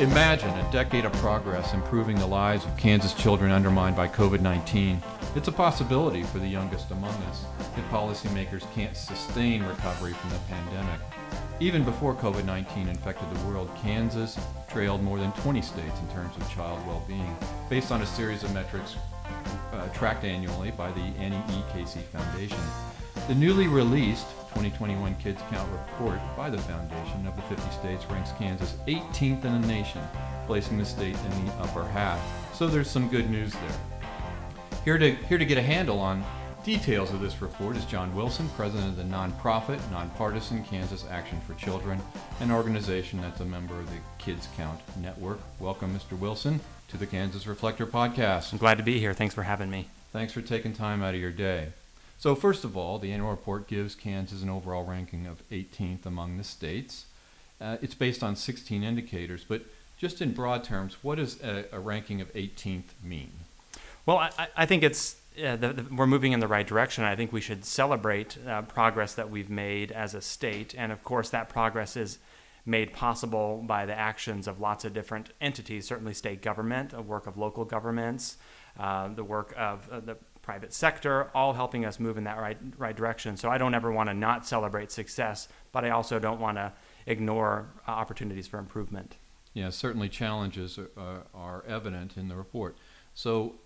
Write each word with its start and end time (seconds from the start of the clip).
Imagine 0.00 0.50
a 0.50 0.70
decade 0.70 1.04
of 1.04 1.12
progress 1.14 1.74
improving 1.74 2.16
the 2.20 2.26
lives 2.26 2.64
of 2.64 2.76
Kansas 2.76 3.12
children 3.14 3.50
undermined 3.50 3.96
by 3.96 4.06
COVID 4.06 4.40
19. 4.40 5.02
It's 5.34 5.48
a 5.48 5.52
possibility 5.52 6.22
for 6.22 6.38
the 6.38 6.46
youngest 6.46 6.92
among 6.92 7.14
us 7.24 7.44
if 7.76 7.84
policymakers 7.90 8.62
can't 8.74 8.96
sustain 8.96 9.64
recovery 9.64 10.12
from 10.12 10.30
the 10.30 10.38
pandemic. 10.48 11.00
Even 11.58 11.82
before 11.82 12.14
COVID 12.14 12.44
19 12.44 12.86
infected 12.86 13.28
the 13.28 13.44
world, 13.48 13.68
Kansas 13.82 14.38
trailed 14.68 15.02
more 15.02 15.18
than 15.18 15.32
20 15.32 15.60
states 15.62 15.98
in 15.98 16.14
terms 16.14 16.36
of 16.36 16.48
child 16.48 16.78
well 16.86 17.02
being, 17.08 17.36
based 17.68 17.90
on 17.90 18.00
a 18.02 18.06
series 18.06 18.44
of 18.44 18.54
metrics 18.54 18.94
uh, 19.72 19.88
tracked 19.88 20.22
annually 20.22 20.70
by 20.70 20.92
the 20.92 21.00
Annie 21.18 21.42
E. 21.50 21.62
Casey 21.72 22.02
Foundation. 22.12 22.60
The 23.26 23.34
newly 23.34 23.66
released 23.66 24.28
2021 24.48 25.14
Kids 25.16 25.40
Count 25.50 25.70
report 25.72 26.18
by 26.36 26.50
the 26.50 26.58
foundation 26.58 27.26
of 27.26 27.36
the 27.36 27.42
50 27.42 27.70
states 27.70 28.04
ranks 28.06 28.32
Kansas 28.38 28.74
18th 28.86 29.44
in 29.44 29.60
the 29.60 29.66
nation, 29.68 30.00
placing 30.46 30.78
the 30.78 30.84
state 30.84 31.16
in 31.16 31.46
the 31.46 31.52
upper 31.54 31.84
half. 31.84 32.20
So 32.54 32.66
there's 32.66 32.90
some 32.90 33.08
good 33.08 33.30
news 33.30 33.52
there. 33.52 34.00
Here 34.84 34.98
to, 34.98 35.10
here 35.26 35.38
to 35.38 35.44
get 35.44 35.58
a 35.58 35.62
handle 35.62 35.98
on 35.98 36.24
details 36.64 37.12
of 37.12 37.20
this 37.20 37.40
report 37.40 37.76
is 37.76 37.84
John 37.86 38.14
Wilson, 38.14 38.48
president 38.50 38.90
of 38.90 38.96
the 38.96 39.02
nonprofit, 39.04 39.78
nonpartisan 39.90 40.64
Kansas 40.64 41.04
Action 41.10 41.40
for 41.46 41.54
Children, 41.54 42.00
an 42.40 42.50
organization 42.50 43.20
that's 43.20 43.40
a 43.40 43.44
member 43.44 43.74
of 43.78 43.88
the 43.90 43.98
Kids 44.18 44.48
Count 44.56 44.80
Network. 45.00 45.38
Welcome, 45.60 45.98
Mr. 45.98 46.18
Wilson, 46.18 46.60
to 46.88 46.96
the 46.96 47.06
Kansas 47.06 47.46
Reflector 47.46 47.86
podcast. 47.86 48.52
I'm 48.52 48.58
glad 48.58 48.78
to 48.78 48.84
be 48.84 48.98
here. 48.98 49.14
Thanks 49.14 49.34
for 49.34 49.44
having 49.44 49.70
me. 49.70 49.88
Thanks 50.12 50.32
for 50.32 50.42
taking 50.42 50.72
time 50.72 51.02
out 51.02 51.14
of 51.14 51.20
your 51.20 51.30
day. 51.30 51.68
So, 52.18 52.34
first 52.34 52.64
of 52.64 52.76
all, 52.76 52.98
the 52.98 53.12
annual 53.12 53.30
report 53.30 53.68
gives 53.68 53.94
Kansas 53.94 54.42
an 54.42 54.50
overall 54.50 54.84
ranking 54.84 55.26
of 55.26 55.48
18th 55.50 56.04
among 56.04 56.36
the 56.36 56.42
states. 56.42 57.06
Uh, 57.60 57.76
it's 57.80 57.94
based 57.94 58.24
on 58.24 58.34
16 58.34 58.82
indicators, 58.82 59.44
but 59.48 59.62
just 59.96 60.20
in 60.20 60.32
broad 60.32 60.64
terms, 60.64 60.96
what 61.02 61.18
does 61.18 61.40
a, 61.42 61.64
a 61.70 61.78
ranking 61.78 62.20
of 62.20 62.32
18th 62.34 62.90
mean? 63.04 63.30
Well, 64.04 64.18
I, 64.18 64.48
I 64.56 64.66
think 64.66 64.82
it's 64.82 65.16
uh, 65.42 65.54
the, 65.54 65.72
the, 65.72 65.94
we're 65.94 66.08
moving 66.08 66.32
in 66.32 66.40
the 66.40 66.48
right 66.48 66.66
direction. 66.66 67.04
I 67.04 67.14
think 67.14 67.32
we 67.32 67.40
should 67.40 67.64
celebrate 67.64 68.36
uh, 68.46 68.62
progress 68.62 69.14
that 69.14 69.30
we've 69.30 69.50
made 69.50 69.92
as 69.92 70.14
a 70.14 70.20
state, 70.20 70.74
and 70.76 70.90
of 70.90 71.04
course, 71.04 71.30
that 71.30 71.48
progress 71.48 71.96
is 71.96 72.18
made 72.66 72.92
possible 72.92 73.62
by 73.64 73.86
the 73.86 73.96
actions 73.96 74.48
of 74.48 74.58
lots 74.60 74.84
of 74.84 74.92
different 74.92 75.30
entities. 75.40 75.86
Certainly, 75.86 76.14
state 76.14 76.42
government, 76.42 76.90
the 76.90 77.00
work 77.00 77.28
of 77.28 77.36
local 77.36 77.64
governments, 77.64 78.38
uh, 78.78 79.08
the 79.08 79.24
work 79.24 79.54
of 79.56 79.88
uh, 79.90 80.00
the 80.00 80.16
private 80.48 80.72
sector, 80.72 81.30
all 81.34 81.52
helping 81.52 81.84
us 81.84 82.00
move 82.00 82.16
in 82.16 82.24
that 82.24 82.38
right 82.38 82.56
right 82.78 82.96
direction. 82.96 83.36
So 83.36 83.50
I 83.50 83.58
don't 83.58 83.74
ever 83.74 83.92
want 83.92 84.08
to 84.08 84.14
not 84.14 84.46
celebrate 84.46 84.90
success, 84.90 85.46
but 85.72 85.84
I 85.84 85.90
also 85.90 86.18
don't 86.18 86.40
want 86.40 86.56
to 86.56 86.72
ignore 87.04 87.68
uh, 87.86 87.90
opportunities 87.90 88.46
for 88.46 88.58
improvement. 88.58 89.18
Yeah, 89.52 89.68
certainly 89.68 90.08
challenges 90.08 90.78
are, 90.78 90.88
uh, 90.96 91.18
are 91.34 91.64
evident 91.68 92.16
in 92.16 92.28
the 92.28 92.34
report. 92.34 92.78
So, 93.12 93.56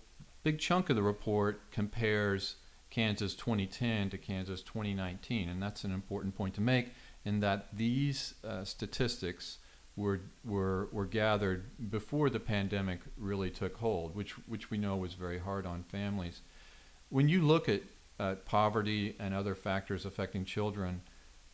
big 0.43 0.59
chunk 0.59 0.89
of 0.89 0.97
the 0.97 1.03
report 1.03 1.71
compares 1.71 2.57
Kansas 2.89 3.33
2010 3.33 4.09
to 4.09 4.17
Kansas 4.17 4.61
2019, 4.61 5.47
and 5.47 5.63
that's 5.63 5.85
an 5.85 5.93
important 5.93 6.35
point 6.35 6.53
to 6.55 6.61
make. 6.61 6.87
In 7.23 7.39
that 7.39 7.69
these 7.71 8.33
uh, 8.43 8.65
statistics 8.65 9.59
were, 9.95 10.19
were, 10.43 10.89
were 10.91 11.05
gathered 11.05 11.63
before 11.89 12.29
the 12.29 12.41
pandemic 12.41 12.99
really 13.17 13.49
took 13.49 13.77
hold, 13.77 14.15
which, 14.15 14.31
which 14.49 14.69
we 14.69 14.77
know 14.77 14.97
was 14.97 15.13
very 15.13 15.39
hard 15.39 15.65
on 15.65 15.83
families. 15.83 16.41
When 17.13 17.29
you 17.29 17.43
look 17.43 17.69
at 17.69 17.83
uh, 18.19 18.35
poverty 18.43 19.15
and 19.19 19.35
other 19.35 19.53
factors 19.53 20.03
affecting 20.03 20.45
children 20.45 21.01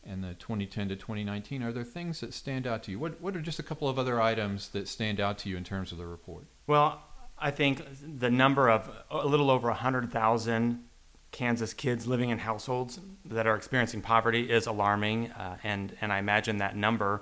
in 0.02 0.22
the 0.22 0.32
2010 0.32 0.88
to 0.88 0.96
2019, 0.96 1.62
are 1.62 1.70
there 1.70 1.84
things 1.84 2.20
that 2.20 2.32
stand 2.32 2.66
out 2.66 2.82
to 2.84 2.90
you? 2.90 2.98
What, 2.98 3.20
what 3.20 3.36
are 3.36 3.42
just 3.42 3.58
a 3.58 3.62
couple 3.62 3.86
of 3.86 3.98
other 3.98 4.22
items 4.22 4.68
that 4.68 4.88
stand 4.88 5.20
out 5.20 5.36
to 5.40 5.50
you 5.50 5.58
in 5.58 5.64
terms 5.64 5.92
of 5.92 5.98
the 5.98 6.06
report? 6.06 6.44
Well, 6.66 7.02
I 7.38 7.50
think 7.50 7.82
the 8.02 8.30
number 8.30 8.70
of 8.70 8.90
a 9.10 9.26
little 9.26 9.50
over 9.50 9.68
100,000 9.68 10.82
Kansas 11.30 11.74
kids 11.74 12.06
living 12.06 12.30
in 12.30 12.38
households 12.38 12.98
that 13.26 13.46
are 13.46 13.54
experiencing 13.54 14.00
poverty 14.00 14.50
is 14.50 14.66
alarming, 14.66 15.30
uh, 15.32 15.58
and 15.62 15.94
and 16.00 16.10
I 16.10 16.20
imagine 16.20 16.56
that 16.56 16.74
number 16.74 17.20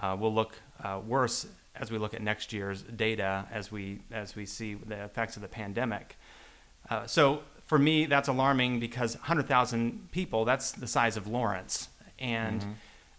uh, 0.00 0.16
will 0.16 0.32
look 0.32 0.54
uh, 0.84 1.00
worse 1.04 1.44
as 1.74 1.90
we 1.90 1.98
look 1.98 2.14
at 2.14 2.22
next 2.22 2.52
year's 2.52 2.82
data 2.82 3.48
as 3.50 3.72
we 3.72 3.98
as 4.12 4.36
we 4.36 4.46
see 4.46 4.74
the 4.74 5.02
effects 5.02 5.34
of 5.34 5.42
the 5.42 5.48
pandemic. 5.48 6.16
Uh, 6.88 7.06
so 7.06 7.42
for 7.70 7.78
me, 7.78 8.04
that's 8.04 8.26
alarming 8.26 8.80
because 8.80 9.14
100,000 9.14 10.10
people, 10.10 10.44
that's 10.44 10.72
the 10.72 10.88
size 10.88 11.16
of 11.16 11.28
Lawrence. 11.28 11.88
And 12.18 12.60
mm-hmm. 12.60 12.72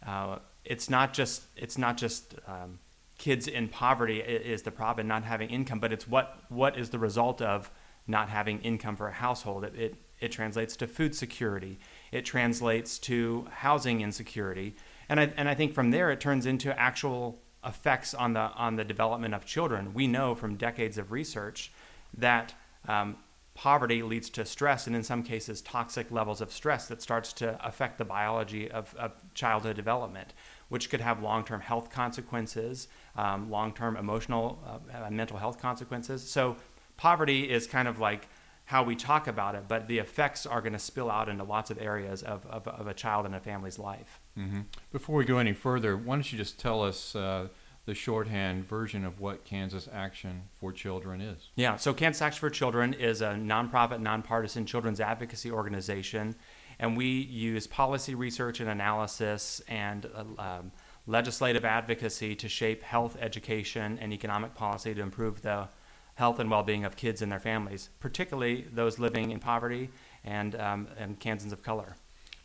uh, 0.06 0.39
it's 0.66 0.89
not 0.89 1.13
just, 1.13 1.44
it's 1.56 1.78
not 1.78 1.95
just 1.95 2.35
um, 2.45 2.79
kids 3.17 3.47
in 3.47 3.69
poverty 3.69 4.19
is 4.19 4.63
the 4.63 4.72
problem, 4.72 5.07
not 5.07 5.23
having 5.23 5.50
income, 5.50 5.79
but 5.79 5.94
it's 5.94 6.06
what, 6.06 6.38
what 6.50 6.78
is 6.78 6.90
the 6.90 7.00
result 7.00 7.41
of 7.41 7.72
not 8.07 8.28
having 8.28 8.59
income 8.59 8.97
for 8.97 9.07
a 9.07 9.13
household. 9.13 9.63
It, 9.63 9.73
it, 9.73 9.95
it 10.19 10.34
translates 10.34 10.75
to 10.75 10.85
food 10.85 11.16
security. 11.16 11.79
It 12.11 12.25
translates 12.25 13.00
to 13.00 13.47
housing 13.51 14.01
insecurity. 14.01 14.75
And 15.07 15.22
I, 15.22 15.31
and 15.38 15.47
I 15.47 15.53
think 15.53 15.73
from 15.73 15.91
there 15.91 16.11
it 16.11 16.19
turns 16.19 16.45
into 16.45 16.78
actual 16.78 17.40
effects 17.66 18.13
on 18.13 18.34
the, 18.34 18.41
on 18.41 18.75
the 18.75 18.84
development 18.84 19.34
of 19.34 19.45
children. 19.45 19.94
We 19.94 20.07
know 20.07 20.35
from 20.35 20.57
decades 20.57 20.97
of 20.97 21.13
research 21.13 21.72
that 22.17 22.53
um, 22.90 23.16
poverty 23.61 24.01
leads 24.01 24.27
to 24.27 24.44
stress 24.44 24.88
and 24.88 24.95
in 24.95 25.03
some 25.03 25.22
cases 25.22 25.61
toxic 25.61 26.09
levels 26.09 26.41
of 26.41 26.51
stress 26.51 26.88
that 26.88 26.99
starts 26.99 27.31
to 27.31 27.55
affect 27.63 27.99
the 27.99 28.03
biology 28.03 28.72
of, 28.72 28.95
of 28.95 29.11
childhood 29.35 29.75
development 29.75 30.33
which 30.69 30.89
could 30.89 30.99
have 30.99 31.22
long-term 31.22 31.61
health 31.61 31.91
consequences 31.91 32.88
um, 33.16 33.51
long-term 33.51 33.95
emotional 33.95 34.59
uh, 34.66 35.05
and 35.05 35.16
mental 35.16 35.38
health 35.38 35.61
consequences 35.61 36.27
so 36.27 36.55
poverty 36.97 37.51
is 37.51 37.67
kind 37.67 37.88
of 37.88 37.99
like 37.99 38.27
how 38.66 38.81
we 38.81 38.95
talk 38.95 39.27
about 39.27 39.53
it 39.53 39.66
but 39.67 39.88
the 39.88 39.99
effects 39.99 40.47
are 40.47 40.61
going 40.61 40.73
to 40.73 40.79
spill 40.79 41.11
out 41.11 41.29
into 41.29 41.43
lots 41.43 41.69
of 41.69 41.79
areas 41.79 42.23
of, 42.23 42.43
of, 42.47 42.67
of, 42.67 42.88
a 42.88 42.95
child 42.95 43.28
and 43.28 43.35
a 43.35 43.39
family's 43.39 43.78
life 43.78 44.19
mm-hmm. 44.35 44.61
before 44.91 45.16
we 45.16 45.23
go 45.23 45.38
any 45.38 45.53
further 45.53 45.95
why 45.95 46.16
don't 46.16 46.31
you 46.31 46.38
just 46.39 46.59
tell 46.59 46.83
us 46.83 47.16
uh, 47.16 47.47
the 47.86 47.94
shorthand 47.96 48.68
version 48.68 49.03
of 49.03 49.19
what 49.19 49.44
Kansas 49.44 49.90
Action 49.92 50.44
for 50.59 50.72
Children 50.72 51.22
is. 51.22 51.50
Yeah, 51.56 51.78
so 51.78 51.94
Kansas 51.94 52.22
Action 52.22 52.40
for 52.40 52.50
Children 52.50 52.94
is 52.94 53.22
a 53.22 53.30
nonprofit, 53.30 54.00
nonpartisan 54.00 54.66
children's 54.66 55.00
advocacy 55.00 55.52
organization, 55.52 56.36
and 56.80 56.96
we 56.96 57.06
use 57.06 57.68
policy 57.68 58.16
research 58.16 58.59
and 58.59 58.70
analysis 58.70 59.62
and 59.68 60.08
uh, 60.16 60.41
um, 60.41 60.72
legislative 61.08 61.66
advocacy 61.66 62.36
to 62.36 62.47
shape 62.47 62.84
health, 62.84 63.18
education, 63.20 63.97
and 64.00 64.14
economic 64.14 64.53
policy 64.53 64.94
to 64.94 65.02
improve 65.02 65.41
the 65.41 65.68
health 66.16 66.40
and 66.40 66.52
well-being 66.52 66.86
of 66.86 66.96
kids 66.96 67.22
and 67.22 67.31
their 67.31 67.40
families, 67.40 67.90
particularly 68.00 68.68
those 68.72 69.00
living 69.00 69.31
in 69.31 69.40
poverty 69.40 69.90
and, 70.24 70.56
um, 70.56 70.88
and 70.97 71.20
Kansans 71.20 71.52
of 71.52 71.64
color. 71.64 71.96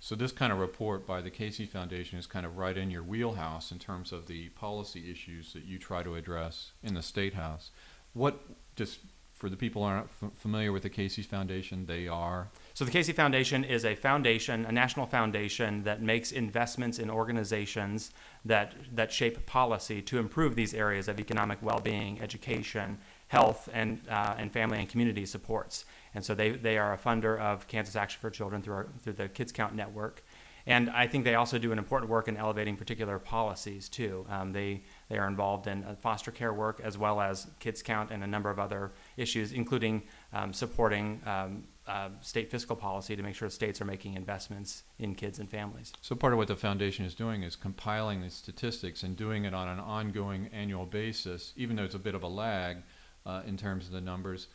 So 0.06 0.14
this 0.14 0.30
kind 0.30 0.52
of 0.52 0.60
report 0.60 1.04
by 1.04 1.20
the 1.20 1.30
Casey 1.30 1.66
Foundation 1.66 2.16
is 2.16 2.28
kind 2.28 2.46
of 2.46 2.58
right 2.58 2.78
in 2.78 2.92
your 2.92 3.02
wheelhouse 3.02 3.72
in 3.72 3.80
terms 3.80 4.12
of 4.12 4.28
the 4.28 4.50
policy 4.50 5.10
issues 5.10 5.52
that 5.52 5.64
you 5.64 5.80
try 5.80 6.04
to 6.04 6.14
address 6.14 6.70
in 6.80 6.94
the 6.94 7.02
state 7.02 7.34
house. 7.34 7.72
What 8.12 8.38
just 8.76 9.00
for 9.34 9.50
the 9.50 9.56
people 9.56 9.82
aren't 9.82 10.06
f- 10.22 10.30
familiar 10.36 10.70
with 10.70 10.84
the 10.84 10.90
Casey 10.90 11.22
Foundation, 11.22 11.86
they 11.86 12.06
are. 12.06 12.50
So 12.72 12.84
the 12.84 12.92
Casey 12.92 13.12
Foundation 13.12 13.64
is 13.64 13.84
a 13.84 13.96
foundation, 13.96 14.64
a 14.64 14.70
national 14.70 15.06
foundation 15.06 15.82
that 15.82 16.00
makes 16.00 16.30
investments 16.30 17.00
in 17.00 17.10
organizations 17.10 18.12
that 18.44 18.74
that 18.94 19.10
shape 19.10 19.44
policy 19.44 20.00
to 20.02 20.18
improve 20.18 20.54
these 20.54 20.72
areas 20.72 21.08
of 21.08 21.18
economic 21.18 21.58
well-being, 21.60 22.20
education, 22.20 22.98
health, 23.26 23.68
and 23.72 24.02
uh, 24.08 24.36
and 24.38 24.52
family 24.52 24.78
and 24.78 24.88
community 24.88 25.26
supports. 25.26 25.84
And 26.16 26.24
so 26.24 26.34
they, 26.34 26.52
they 26.52 26.78
are 26.78 26.94
a 26.94 26.98
funder 26.98 27.38
of 27.38 27.68
Kansas 27.68 27.94
Action 27.94 28.18
for 28.22 28.30
Children 28.30 28.62
through, 28.62 28.74
our, 28.74 28.86
through 29.02 29.12
the 29.12 29.28
Kids 29.28 29.52
Count 29.52 29.74
Network. 29.74 30.24
And 30.66 30.88
I 30.88 31.06
think 31.06 31.24
they 31.24 31.34
also 31.34 31.58
do 31.58 31.72
an 31.72 31.78
important 31.78 32.10
work 32.10 32.26
in 32.26 32.38
elevating 32.38 32.74
particular 32.74 33.18
policies 33.18 33.88
too. 33.88 34.26
Um, 34.30 34.52
they 34.52 34.82
they 35.10 35.18
are 35.18 35.28
involved 35.28 35.68
in 35.68 35.84
uh, 35.84 35.94
foster 35.94 36.32
care 36.32 36.52
work 36.52 36.80
as 36.82 36.98
well 36.98 37.20
as 37.20 37.46
Kids 37.60 37.82
Count 37.82 38.10
and 38.10 38.24
a 38.24 38.26
number 38.26 38.50
of 38.50 38.58
other 38.58 38.92
issues, 39.16 39.52
including 39.52 40.02
um, 40.32 40.52
supporting 40.52 41.20
um, 41.24 41.64
uh, 41.86 42.08
state 42.20 42.50
fiscal 42.50 42.74
policy 42.74 43.14
to 43.14 43.22
make 43.22 43.34
sure 43.36 43.48
states 43.50 43.80
are 43.80 43.84
making 43.84 44.14
investments 44.14 44.84
in 44.98 45.14
kids 45.14 45.38
and 45.38 45.48
families. 45.48 45.92
So 46.00 46.16
part 46.16 46.32
of 46.32 46.38
what 46.38 46.48
the 46.48 46.56
foundation 46.56 47.04
is 47.04 47.14
doing 47.14 47.44
is 47.44 47.54
compiling 47.54 48.22
the 48.22 48.30
statistics 48.30 49.04
and 49.04 49.16
doing 49.16 49.44
it 49.44 49.54
on 49.54 49.68
an 49.68 49.78
ongoing 49.78 50.48
annual 50.52 50.86
basis, 50.86 51.52
even 51.56 51.76
though 51.76 51.84
it's 51.84 51.94
a 51.94 52.00
bit 52.00 52.16
of 52.16 52.24
a 52.24 52.28
lag 52.28 52.78
uh, 53.26 53.42
in 53.46 53.56
terms 53.56 53.86
of 53.86 53.92
the 53.92 54.00
numbers 54.00 54.48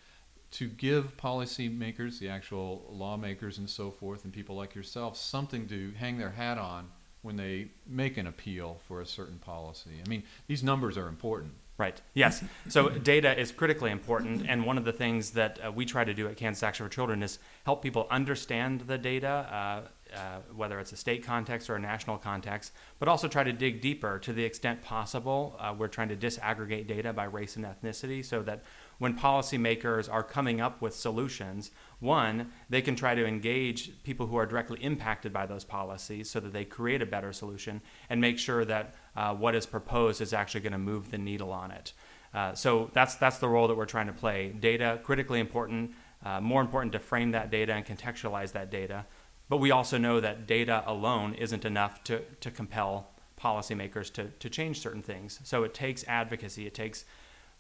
to 0.51 0.67
give 0.67 1.15
policymakers, 1.17 2.19
the 2.19 2.29
actual 2.29 2.85
lawmakers 2.89 3.57
and 3.57 3.69
so 3.69 3.89
forth, 3.89 4.25
and 4.25 4.33
people 4.33 4.55
like 4.55 4.75
yourself, 4.75 5.15
something 5.17 5.67
to 5.67 5.93
hang 5.97 6.17
their 6.17 6.31
hat 6.31 6.57
on 6.57 6.89
when 7.21 7.37
they 7.37 7.69
make 7.87 8.17
an 8.17 8.27
appeal 8.27 8.79
for 8.87 9.01
a 9.01 9.05
certain 9.05 9.37
policy. 9.37 10.01
I 10.05 10.09
mean, 10.09 10.23
these 10.47 10.63
numbers 10.63 10.97
are 10.97 11.07
important. 11.07 11.53
Right. 11.77 11.99
Yes. 12.13 12.43
So 12.69 12.89
data 12.89 13.39
is 13.39 13.51
critically 13.51 13.89
important, 13.89 14.45
and 14.47 14.65
one 14.65 14.77
of 14.77 14.85
the 14.85 14.91
things 14.91 15.31
that 15.31 15.59
uh, 15.65 15.71
we 15.71 15.85
try 15.85 16.03
to 16.03 16.13
do 16.13 16.27
at 16.27 16.37
Kansas 16.37 16.61
Action 16.61 16.85
for 16.85 16.91
Children 16.91 17.23
is 17.23 17.39
help 17.65 17.81
people 17.81 18.05
understand 18.11 18.81
the 18.81 18.99
data. 18.99 19.27
Uh, 19.27 19.87
uh, 20.13 20.39
whether 20.53 20.77
it's 20.77 20.91
a 20.91 20.97
state 20.97 21.23
context 21.23 21.69
or 21.69 21.75
a 21.75 21.79
national 21.79 22.17
context, 22.17 22.73
but 22.99 23.07
also 23.07 23.29
try 23.29 23.45
to 23.45 23.53
dig 23.53 23.79
deeper 23.79 24.19
to 24.19 24.33
the 24.33 24.43
extent 24.43 24.83
possible. 24.83 25.55
Uh, 25.57 25.73
we're 25.77 25.87
trying 25.87 26.09
to 26.09 26.17
disaggregate 26.17 26.85
data 26.85 27.13
by 27.13 27.23
race 27.23 27.55
and 27.55 27.63
ethnicity 27.63 28.23
so 28.23 28.41
that 28.43 28.61
when 29.01 29.17
policymakers 29.17 30.07
are 30.13 30.21
coming 30.21 30.61
up 30.61 30.79
with 30.79 30.93
solutions, 30.93 31.71
one, 31.99 32.51
they 32.69 32.83
can 32.83 32.95
try 32.95 33.15
to 33.15 33.25
engage 33.25 34.03
people 34.03 34.27
who 34.27 34.35
are 34.35 34.45
directly 34.45 34.77
impacted 34.83 35.33
by 35.33 35.47
those 35.47 35.63
policies 35.63 36.29
so 36.29 36.39
that 36.39 36.53
they 36.53 36.63
create 36.63 37.01
a 37.01 37.05
better 37.07 37.33
solution 37.33 37.81
and 38.11 38.21
make 38.21 38.37
sure 38.37 38.63
that 38.63 38.93
uh, 39.15 39.33
what 39.33 39.55
is 39.55 39.65
proposed 39.65 40.21
is 40.21 40.33
actually 40.33 40.61
going 40.61 40.71
to 40.71 40.77
move 40.77 41.09
the 41.09 41.17
needle 41.17 41.51
on 41.51 41.71
it. 41.71 41.93
Uh, 42.31 42.53
so 42.53 42.91
that's 42.93 43.15
that's 43.15 43.39
the 43.39 43.49
role 43.49 43.67
that 43.67 43.75
we're 43.75 43.87
trying 43.87 44.05
to 44.05 44.13
play. 44.13 44.49
Data 44.49 44.99
critically 45.01 45.39
important. 45.39 45.93
Uh, 46.23 46.39
more 46.39 46.61
important 46.61 46.93
to 46.93 46.99
frame 46.99 47.31
that 47.31 47.49
data 47.49 47.73
and 47.73 47.83
contextualize 47.83 48.51
that 48.51 48.69
data. 48.69 49.07
But 49.49 49.57
we 49.57 49.71
also 49.71 49.97
know 49.97 50.19
that 50.19 50.45
data 50.45 50.83
alone 50.85 51.33
isn't 51.33 51.65
enough 51.65 52.03
to, 52.03 52.21
to 52.41 52.51
compel 52.51 53.09
policymakers 53.35 54.13
to, 54.13 54.25
to 54.27 54.47
change 54.47 54.79
certain 54.79 55.01
things. 55.01 55.39
So 55.43 55.63
it 55.63 55.73
takes 55.73 56.03
advocacy, 56.07 56.67
it 56.67 56.75
takes 56.75 57.03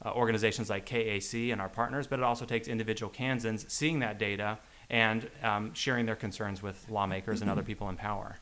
uh, 0.05 0.11
organizations 0.11 0.69
like 0.69 0.85
KAC 0.85 1.51
and 1.51 1.61
our 1.61 1.69
partners, 1.69 2.07
but 2.07 2.19
it 2.19 2.23
also 2.23 2.45
takes 2.45 2.67
individual 2.67 3.09
Kansans 3.09 3.65
seeing 3.71 3.99
that 3.99 4.17
data 4.17 4.59
and 4.89 5.29
um, 5.43 5.73
sharing 5.73 6.05
their 6.05 6.15
concerns 6.15 6.61
with 6.61 6.89
lawmakers 6.89 7.41
and 7.41 7.49
other 7.49 7.63
people 7.63 7.87
in 7.89 7.95
power. 7.95 8.37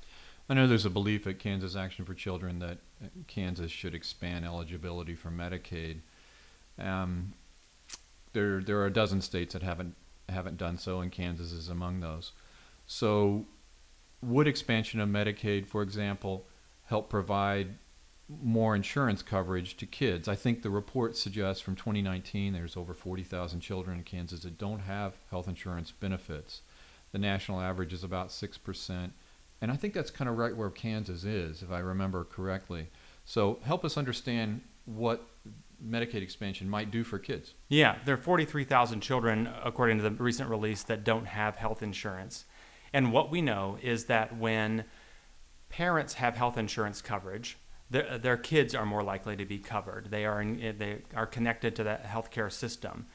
I 0.50 0.56
know 0.56 0.66
there's 0.66 0.86
a 0.86 0.90
belief 0.90 1.28
at 1.28 1.38
Kansas 1.38 1.76
Action 1.76 2.06
for 2.06 2.16
Children 2.16 2.60
that 2.60 2.80
uh, 3.04 3.08
Kansas 3.28 3.72
should 3.72 3.94
expand 3.94 4.46
eligibility 4.46 5.14
for 5.14 5.30
Medicaid. 5.30 6.00
Um, 6.80 7.34
there, 8.34 8.62
there 8.62 8.80
are 8.80 8.88
a 8.88 8.94
dozen 8.94 9.22
states 9.22 9.54
that 9.54 9.62
haven't 9.62 9.96
haven't 10.30 10.58
done 10.58 10.78
so, 10.78 11.00
and 11.00 11.12
Kansas 11.12 11.52
is 11.52 11.70
among 11.70 12.00
those. 12.00 12.32
So, 12.86 13.46
would 14.22 14.48
expansion 14.48 15.00
of 15.00 15.10
Medicaid, 15.10 15.66
for 15.68 15.82
example, 15.82 16.46
help 16.86 17.10
provide 17.10 17.76
more 18.42 18.76
insurance 18.76 19.22
coverage 19.22 19.76
to 19.78 19.86
kids? 19.86 20.28
I 20.28 20.36
think 20.36 20.62
the 20.62 20.70
report 20.70 21.18
suggests 21.18 21.62
from 21.62 21.76
2019 21.76 22.54
there's 22.54 22.78
over 22.78 22.94
40,000 22.94 23.60
children 23.60 23.98
in 23.98 24.04
Kansas 24.04 24.42
that 24.42 24.58
don't 24.58 24.80
have 24.80 25.16
health 25.30 25.48
insurance 25.48 25.92
benefits. 25.92 26.62
The 27.12 27.18
national 27.18 27.60
average 27.60 27.92
is 27.92 28.04
about 28.04 28.30
6%. 28.30 29.12
And 29.62 29.72
I 29.72 29.76
think 29.76 29.94
that's 29.94 30.12
kind 30.12 30.30
of 30.30 30.38
right 30.38 30.56
where 30.56 30.70
Kansas 30.70 31.24
is, 31.24 31.62
if 31.62 31.72
I 31.72 31.80
remember 31.80 32.24
correctly. 32.24 32.88
So 33.26 33.60
help 33.64 33.84
us 33.84 33.98
understand 33.98 34.62
what 34.86 35.28
Medicaid 35.86 36.22
expansion 36.22 36.70
might 36.70 36.92
do 36.92 37.04
for 37.04 37.20
kids. 37.20 37.54
Yeah, 37.68 37.98
there 38.06 38.16
are 38.16 38.18
43,000 38.18 39.02
children, 39.02 39.50
according 39.64 39.98
to 39.98 40.04
the 40.04 40.12
recent 40.12 40.50
release, 40.50 40.84
that 40.84 41.04
don't 41.04 41.26
have 41.26 41.56
health 41.56 41.82
insurance. 41.82 42.46
And 42.94 43.12
what 43.12 43.32
we 43.32 43.42
know 43.42 43.78
is 43.82 44.06
that 44.06 44.38
when 44.38 44.86
parents 45.70 46.16
have 46.16 46.36
health 46.36 46.58
insurance 46.58 47.02
coverage, 47.02 47.58
their, 47.90 48.18
their 48.18 48.38
kids 48.38 48.76
are 48.76 48.86
more 48.86 49.04
likely 49.04 49.36
to 49.36 49.46
be 49.46 49.58
covered. 49.58 50.12
They 50.12 50.26
are, 50.26 50.42
in, 50.42 50.76
they 50.78 51.00
are 51.16 51.26
connected 51.26 51.76
to 51.78 51.84
the 51.84 52.00
healthcare 52.06 52.52
system. 52.52 53.08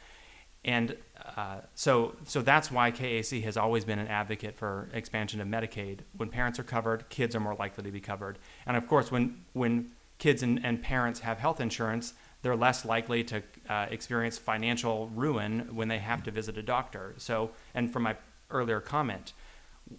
And 0.64 0.96
uh, 1.36 1.58
so, 1.74 2.16
so 2.24 2.40
that's 2.40 2.70
why 2.70 2.90
KAC 2.90 3.42
has 3.44 3.56
always 3.56 3.84
been 3.84 3.98
an 3.98 4.08
advocate 4.08 4.56
for 4.56 4.88
expansion 4.92 5.40
of 5.40 5.48
Medicaid. 5.48 6.00
When 6.16 6.30
parents 6.30 6.58
are 6.58 6.64
covered, 6.64 7.08
kids 7.10 7.36
are 7.36 7.40
more 7.40 7.54
likely 7.54 7.84
to 7.84 7.90
be 7.90 8.00
covered. 8.00 8.38
And 8.66 8.76
of 8.76 8.88
course, 8.88 9.12
when, 9.12 9.44
when 9.52 9.90
kids 10.18 10.42
and, 10.42 10.64
and 10.64 10.82
parents 10.82 11.20
have 11.20 11.38
health 11.38 11.60
insurance, 11.60 12.14
they're 12.40 12.56
less 12.56 12.84
likely 12.84 13.24
to 13.24 13.42
uh, 13.68 13.86
experience 13.90 14.38
financial 14.38 15.08
ruin 15.14 15.68
when 15.74 15.88
they 15.88 15.98
have 15.98 16.22
to 16.24 16.30
visit 16.30 16.56
a 16.58 16.62
doctor. 16.62 17.14
So, 17.18 17.50
and 17.74 17.92
from 17.92 18.04
my 18.04 18.16
earlier 18.50 18.80
comment, 18.80 19.32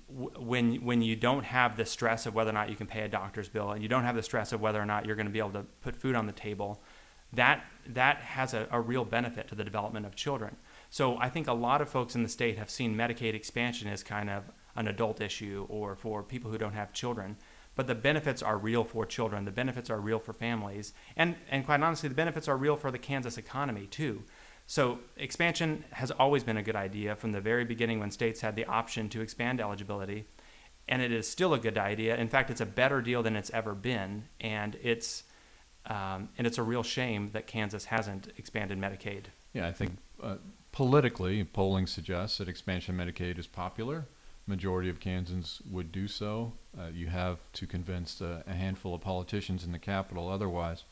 when 0.07 0.83
when 0.83 1.01
you 1.01 1.15
don't 1.15 1.43
have 1.43 1.77
the 1.77 1.85
stress 1.85 2.25
of 2.25 2.33
whether 2.33 2.49
or 2.49 2.53
not 2.53 2.69
you 2.69 2.75
can 2.75 2.87
pay 2.87 3.01
a 3.01 3.07
doctor's 3.07 3.49
bill, 3.49 3.71
and 3.71 3.83
you 3.83 3.89
don't 3.89 4.03
have 4.03 4.15
the 4.15 4.23
stress 4.23 4.51
of 4.51 4.61
whether 4.61 4.81
or 4.81 4.85
not 4.85 5.05
you're 5.05 5.15
going 5.15 5.27
to 5.27 5.31
be 5.31 5.39
able 5.39 5.51
to 5.51 5.65
put 5.81 5.95
food 5.95 6.15
on 6.15 6.25
the 6.25 6.33
table, 6.33 6.81
that 7.33 7.63
that 7.87 8.17
has 8.17 8.53
a, 8.53 8.67
a 8.71 8.81
real 8.81 9.05
benefit 9.05 9.47
to 9.49 9.55
the 9.55 9.63
development 9.63 10.05
of 10.05 10.15
children. 10.15 10.55
So, 10.89 11.17
I 11.17 11.29
think 11.29 11.47
a 11.47 11.53
lot 11.53 11.81
of 11.81 11.89
folks 11.89 12.15
in 12.15 12.23
the 12.23 12.29
state 12.29 12.57
have 12.57 12.69
seen 12.69 12.95
Medicaid 12.95 13.33
expansion 13.33 13.87
as 13.87 14.03
kind 14.03 14.29
of 14.29 14.45
an 14.75 14.87
adult 14.87 15.21
issue 15.21 15.65
or 15.69 15.95
for 15.95 16.23
people 16.23 16.51
who 16.51 16.57
don't 16.57 16.73
have 16.73 16.91
children 16.91 17.37
but 17.75 17.87
the 17.87 17.95
benefits 17.95 18.41
are 18.41 18.57
real 18.57 18.83
for 18.83 19.05
children. 19.05 19.45
The 19.45 19.51
benefits 19.51 19.89
are 19.89 19.99
real 19.99 20.19
for 20.19 20.33
families. 20.33 20.93
And, 21.17 21.35
and 21.51 21.65
quite 21.65 21.81
honestly, 21.81 22.09
the 22.09 22.15
benefits 22.15 22.47
are 22.47 22.57
real 22.57 22.77
for 22.77 22.89
the 22.89 22.97
Kansas 22.97 23.37
economy, 23.37 23.85
too. 23.85 24.23
So, 24.67 24.99
expansion 25.15 25.83
has 25.91 26.09
always 26.11 26.43
been 26.43 26.57
a 26.57 26.63
good 26.63 26.75
idea 26.75 27.15
from 27.15 27.31
the 27.31 27.41
very 27.41 27.65
beginning 27.65 27.99
when 27.99 28.09
states 28.09 28.41
had 28.41 28.55
the 28.55 28.65
option 28.65 29.09
to 29.09 29.21
expand 29.21 29.61
eligibility. 29.61 30.25
And 30.87 31.01
it 31.01 31.11
is 31.11 31.27
still 31.27 31.53
a 31.53 31.59
good 31.59 31.77
idea. 31.77 32.15
In 32.15 32.29
fact, 32.29 32.49
it's 32.49 32.61
a 32.61 32.65
better 32.65 33.01
deal 33.01 33.23
than 33.23 33.35
it's 33.35 33.51
ever 33.51 33.73
been. 33.73 34.25
And 34.41 34.77
it's, 34.81 35.23
um, 35.85 36.29
and 36.37 36.47
it's 36.47 36.57
a 36.57 36.63
real 36.63 36.83
shame 36.83 37.29
that 37.33 37.47
Kansas 37.47 37.85
hasn't 37.85 38.31
expanded 38.37 38.79
Medicaid. 38.79 39.25
Yeah, 39.53 39.67
I 39.67 39.71
think 39.71 39.97
uh, 40.21 40.35
politically, 40.71 41.43
polling 41.43 41.87
suggests 41.87 42.39
that 42.39 42.47
expansion 42.47 42.95
Medicaid 42.97 43.37
is 43.37 43.47
popular 43.47 44.05
majority 44.47 44.89
of 44.89 44.99
Kansans 44.99 45.61
would 45.69 45.91
do 45.91 46.07
so. 46.07 46.53
Uh, 46.77 46.87
you 46.87 47.07
have 47.07 47.39
to 47.53 47.65
convince 47.65 48.21
a, 48.21 48.43
a 48.47 48.53
handful 48.53 48.93
of 48.93 49.01
politicians 49.01 49.63
in 49.63 49.71
the 49.71 49.79
capital 49.79 50.29
otherwise. 50.29 50.83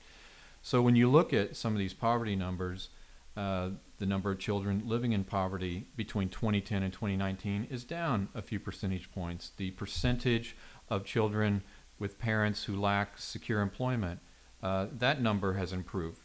So 0.61 0.81
when 0.81 0.95
you 0.95 1.09
look 1.09 1.33
at 1.33 1.55
some 1.55 1.73
of 1.73 1.79
these 1.79 1.93
poverty 1.93 2.35
numbers, 2.35 2.89
uh, 3.35 3.69
the 3.97 4.05
number 4.05 4.31
of 4.31 4.39
children 4.39 4.83
living 4.85 5.11
in 5.11 5.23
poverty 5.23 5.87
between 5.95 6.29
2010 6.29 6.83
and 6.83 6.93
2019 6.93 7.67
is 7.69 7.83
down 7.83 8.29
a 8.35 8.41
few 8.41 8.59
percentage 8.59 9.11
points. 9.11 9.51
The 9.57 9.71
percentage 9.71 10.55
of 10.89 11.03
children 11.05 11.63
with 11.99 12.19
parents 12.19 12.65
who 12.65 12.79
lack 12.79 13.17
secure 13.17 13.61
employment, 13.61 14.19
uh, 14.61 14.87
that 14.91 15.21
number 15.21 15.53
has 15.53 15.73
improved. 15.73 16.19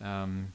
Um, 0.00 0.52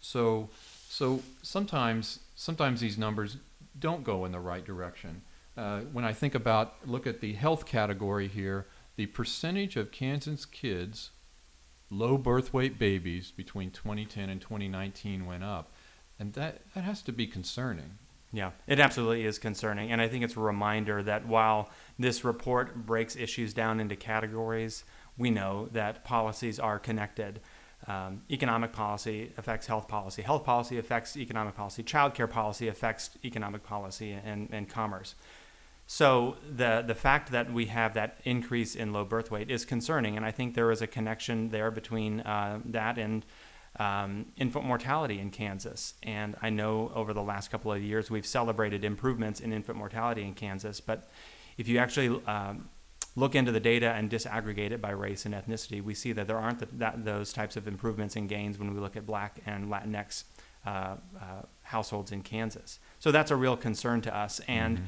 so, 0.00 0.50
so 0.88 1.22
sometimes, 1.42 2.20
sometimes 2.34 2.80
these 2.80 2.98
numbers 2.98 3.38
don't 3.78 4.04
go 4.04 4.24
in 4.24 4.32
the 4.32 4.40
right 4.40 4.64
direction. 4.64 5.22
Uh, 5.56 5.80
when 5.92 6.04
I 6.04 6.12
think 6.12 6.34
about, 6.34 6.86
look 6.86 7.06
at 7.06 7.20
the 7.20 7.32
health 7.32 7.64
category 7.64 8.28
here, 8.28 8.66
the 8.96 9.06
percentage 9.06 9.76
of 9.76 9.90
Kansas 9.90 10.44
kids, 10.44 11.10
low 11.90 12.18
birth 12.18 12.52
weight 12.52 12.78
babies 12.78 13.30
between 13.30 13.70
2010 13.70 14.28
and 14.28 14.40
2019 14.40 15.26
went 15.26 15.44
up. 15.44 15.72
And 16.18 16.32
that, 16.34 16.62
that 16.74 16.84
has 16.84 17.02
to 17.02 17.12
be 17.12 17.26
concerning. 17.26 17.98
Yeah, 18.32 18.50
it 18.66 18.80
absolutely 18.80 19.24
is 19.24 19.38
concerning. 19.38 19.92
And 19.92 20.00
I 20.00 20.08
think 20.08 20.24
it's 20.24 20.36
a 20.36 20.40
reminder 20.40 21.02
that 21.02 21.26
while 21.26 21.70
this 21.98 22.24
report 22.24 22.86
breaks 22.86 23.16
issues 23.16 23.54
down 23.54 23.80
into 23.80 23.96
categories, 23.96 24.84
we 25.16 25.30
know 25.30 25.68
that 25.72 26.04
policies 26.04 26.58
are 26.58 26.78
connected. 26.78 27.40
Um, 27.86 28.22
economic 28.30 28.72
policy 28.72 29.32
affects 29.36 29.66
health 29.66 29.86
policy. 29.86 30.22
Health 30.22 30.44
policy 30.44 30.78
affects 30.78 31.16
economic 31.16 31.54
policy. 31.54 31.82
Childcare 31.82 32.28
policy 32.28 32.68
affects 32.68 33.10
economic 33.24 33.62
policy 33.62 34.12
and, 34.12 34.48
and 34.50 34.68
commerce. 34.68 35.14
So 35.86 36.36
the 36.50 36.82
the 36.86 36.94
fact 36.94 37.30
that 37.30 37.52
we 37.52 37.66
have 37.66 37.94
that 37.94 38.20
increase 38.24 38.74
in 38.74 38.92
low 38.92 39.04
birth 39.04 39.30
weight 39.30 39.50
is 39.50 39.64
concerning, 39.64 40.16
and 40.16 40.26
I 40.26 40.32
think 40.32 40.54
there 40.54 40.70
is 40.70 40.82
a 40.82 40.86
connection 40.86 41.50
there 41.50 41.70
between 41.70 42.20
uh, 42.20 42.60
that 42.64 42.98
and 42.98 43.24
um, 43.78 44.26
infant 44.36 44.64
mortality 44.64 45.20
in 45.20 45.30
Kansas. 45.30 45.94
And 46.02 46.34
I 46.42 46.50
know 46.50 46.90
over 46.94 47.12
the 47.12 47.22
last 47.22 47.50
couple 47.50 47.72
of 47.72 47.82
years 47.82 48.10
we've 48.10 48.26
celebrated 48.26 48.84
improvements 48.84 49.40
in 49.40 49.52
infant 49.52 49.78
mortality 49.78 50.22
in 50.22 50.34
Kansas, 50.34 50.80
but 50.80 51.08
if 51.56 51.68
you 51.68 51.78
actually 51.78 52.20
um, 52.26 52.68
look 53.14 53.34
into 53.34 53.52
the 53.52 53.60
data 53.60 53.92
and 53.92 54.10
disaggregate 54.10 54.72
it 54.72 54.80
by 54.80 54.90
race 54.90 55.24
and 55.24 55.34
ethnicity, 55.34 55.82
we 55.82 55.94
see 55.94 56.12
that 56.12 56.26
there 56.26 56.38
aren't 56.38 56.58
the, 56.60 56.68
that, 56.72 57.04
those 57.04 57.32
types 57.32 57.56
of 57.56 57.68
improvements 57.68 58.16
and 58.16 58.28
gains 58.28 58.58
when 58.58 58.74
we 58.74 58.80
look 58.80 58.96
at 58.96 59.06
Black 59.06 59.40
and 59.46 59.68
Latinx 59.68 60.24
uh, 60.66 60.70
uh, 60.70 60.96
households 61.62 62.12
in 62.12 62.22
Kansas. 62.22 62.78
So 62.98 63.12
that's 63.12 63.30
a 63.30 63.36
real 63.36 63.56
concern 63.56 64.00
to 64.02 64.16
us, 64.16 64.40
and 64.48 64.78
mm-hmm. 64.78 64.86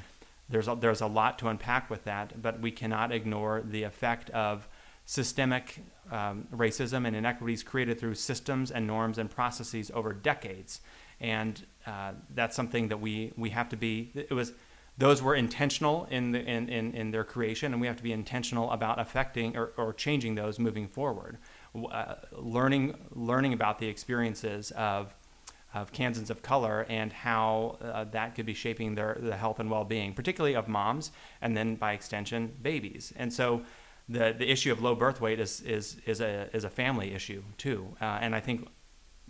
There's 0.48 0.68
a, 0.68 0.74
there's 0.74 1.00
a 1.00 1.06
lot 1.06 1.38
to 1.40 1.48
unpack 1.48 1.90
with 1.90 2.04
that. 2.04 2.40
But 2.40 2.60
we 2.60 2.70
cannot 2.70 3.12
ignore 3.12 3.62
the 3.64 3.82
effect 3.82 4.30
of 4.30 4.68
systemic 5.04 5.82
um, 6.10 6.46
racism 6.54 7.06
and 7.06 7.16
inequities 7.16 7.62
created 7.62 7.98
through 7.98 8.14
systems 8.14 8.70
and 8.70 8.86
norms 8.86 9.18
and 9.18 9.30
processes 9.30 9.90
over 9.94 10.12
decades, 10.12 10.80
and 11.20 11.64
uh, 11.86 12.12
that's 12.34 12.54
something 12.54 12.88
that 12.88 13.00
we 13.00 13.32
we 13.36 13.50
have 13.50 13.68
to 13.70 13.76
be. 13.76 14.10
It 14.14 14.32
was 14.32 14.52
those 14.98 15.22
were 15.22 15.36
intentional 15.36 16.08
in, 16.10 16.32
the, 16.32 16.40
in, 16.40 16.68
in, 16.68 16.92
in, 16.92 17.12
their 17.12 17.22
creation, 17.22 17.72
and 17.72 17.80
we 17.80 17.86
have 17.86 17.96
to 17.96 18.02
be 18.02 18.12
intentional 18.12 18.68
about 18.72 18.98
affecting 18.98 19.56
or, 19.56 19.72
or 19.76 19.92
changing 19.92 20.34
those 20.34 20.58
moving 20.58 20.88
forward. 20.88 21.38
Uh, 21.74 22.16
learning, 22.32 22.96
learning 23.10 23.52
about 23.52 23.78
the 23.78 23.86
experiences 23.86 24.72
of, 24.72 25.14
of 25.74 25.92
Kansans 25.92 26.30
of 26.30 26.42
color 26.42 26.86
and 26.88 27.12
how 27.12 27.78
uh, 27.82 28.04
that 28.04 28.34
could 28.34 28.46
be 28.46 28.54
shaping 28.54 28.94
their, 28.94 29.18
the 29.20 29.36
health 29.36 29.60
and 29.60 29.70
well 29.70 29.84
being, 29.84 30.14
particularly 30.14 30.56
of 30.56 30.68
moms, 30.68 31.12
and 31.42 31.56
then 31.56 31.74
by 31.74 31.92
extension, 31.92 32.54
babies. 32.62 33.12
And 33.16 33.32
so 33.32 33.62
the, 34.08 34.34
the 34.36 34.50
issue 34.50 34.72
of 34.72 34.80
low 34.80 34.94
birth 34.94 35.20
weight 35.20 35.40
is, 35.40 35.60
is, 35.60 35.98
is, 36.06 36.20
a, 36.20 36.48
is 36.54 36.64
a 36.64 36.70
family 36.70 37.12
issue, 37.12 37.42
too. 37.58 37.96
Uh, 38.00 38.18
and 38.20 38.34
I 38.34 38.40
think 38.40 38.68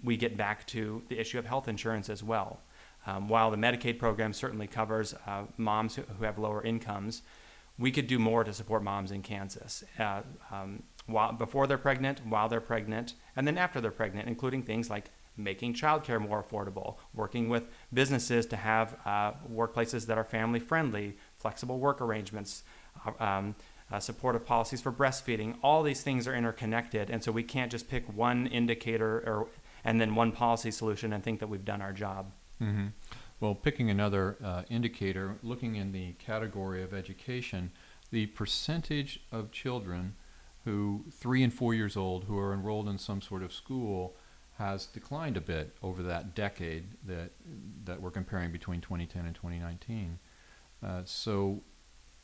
we 0.04 0.16
get 0.16 0.36
back 0.36 0.66
to 0.68 1.02
the 1.08 1.18
issue 1.18 1.38
of 1.38 1.46
health 1.46 1.66
insurance 1.66 2.08
as 2.08 2.22
well. 2.22 2.60
Um, 3.06 3.28
while 3.28 3.50
the 3.50 3.56
Medicaid 3.56 3.98
program 3.98 4.32
certainly 4.32 4.66
covers 4.66 5.14
uh, 5.26 5.44
moms 5.56 5.96
who, 5.96 6.02
who, 6.02 6.24
have 6.24 6.38
lower 6.38 6.62
incomes, 6.62 7.22
we 7.78 7.90
could 7.90 8.06
do 8.06 8.18
more 8.18 8.44
to 8.44 8.52
support 8.52 8.82
moms 8.82 9.10
in 9.10 9.22
Kansas. 9.22 9.82
Uh, 9.98 10.22
um, 10.52 10.82
while, 11.06 11.32
before 11.32 11.66
they're 11.66 11.78
pregnant, 11.78 12.20
while 12.26 12.48
they're 12.48 12.60
pregnant, 12.60 13.14
and 13.34 13.46
then 13.46 13.56
after 13.56 13.80
they're 13.80 13.90
pregnant, 13.90 14.28
including 14.28 14.62
things 14.62 14.90
like 14.90 15.10
making 15.38 15.74
childcare 15.74 16.20
more 16.20 16.42
affordable, 16.42 16.96
working 17.14 17.48
with 17.48 17.68
businesses 17.92 18.46
to 18.46 18.56
have 18.56 18.96
uh, 19.04 19.32
workplaces 19.50 20.06
that 20.06 20.18
are 20.18 20.24
family 20.24 20.60
friendly, 20.60 21.16
flexible 21.38 21.78
work 21.78 22.00
arrangements, 22.00 22.64
uh, 23.06 23.22
um, 23.22 23.54
uh, 23.90 23.98
supportive 23.98 24.44
policies 24.44 24.80
for 24.80 24.92
breastfeeding. 24.92 25.56
All 25.62 25.82
these 25.82 26.02
things 26.02 26.26
are 26.28 26.34
interconnected, 26.34 27.08
and 27.08 27.22
so 27.22 27.32
we 27.32 27.42
can't 27.42 27.70
just 27.70 27.88
pick 27.88 28.04
one 28.14 28.46
indicator 28.46 29.18
or 29.26 29.48
and 29.84 30.00
then 30.00 30.14
one 30.14 30.32
policy 30.32 30.70
solution 30.70 31.12
and 31.12 31.22
think 31.22 31.40
that 31.40 31.48
we've 31.48 31.64
done 31.64 31.80
our 31.80 31.92
job. 31.92 32.32
Mm-hmm. 32.60 32.88
Well, 33.40 33.54
picking 33.54 33.88
another 33.88 34.36
uh, 34.42 34.62
indicator, 34.68 35.36
looking 35.42 35.76
in 35.76 35.92
the 35.92 36.12
category 36.14 36.82
of 36.82 36.92
education, 36.92 37.70
the 38.10 38.26
percentage 38.26 39.20
of 39.30 39.52
children 39.52 40.16
who 40.64 41.04
three 41.10 41.42
and 41.42 41.54
four 41.54 41.72
years 41.72 41.96
old 41.96 42.24
who 42.24 42.38
are 42.38 42.52
enrolled 42.52 42.88
in 42.88 42.98
some 42.98 43.22
sort 43.22 43.42
of 43.42 43.52
school 43.52 44.16
has 44.58 44.86
declined 44.86 45.36
a 45.36 45.40
bit 45.40 45.76
over 45.82 46.02
that 46.02 46.34
decade 46.34 46.84
that 47.06 47.30
that 47.84 48.00
we're 48.02 48.10
comparing 48.10 48.50
between 48.52 48.80
2010 48.80 49.24
and 49.24 49.34
2019. 49.34 50.18
Uh, 50.84 51.02
so, 51.04 51.62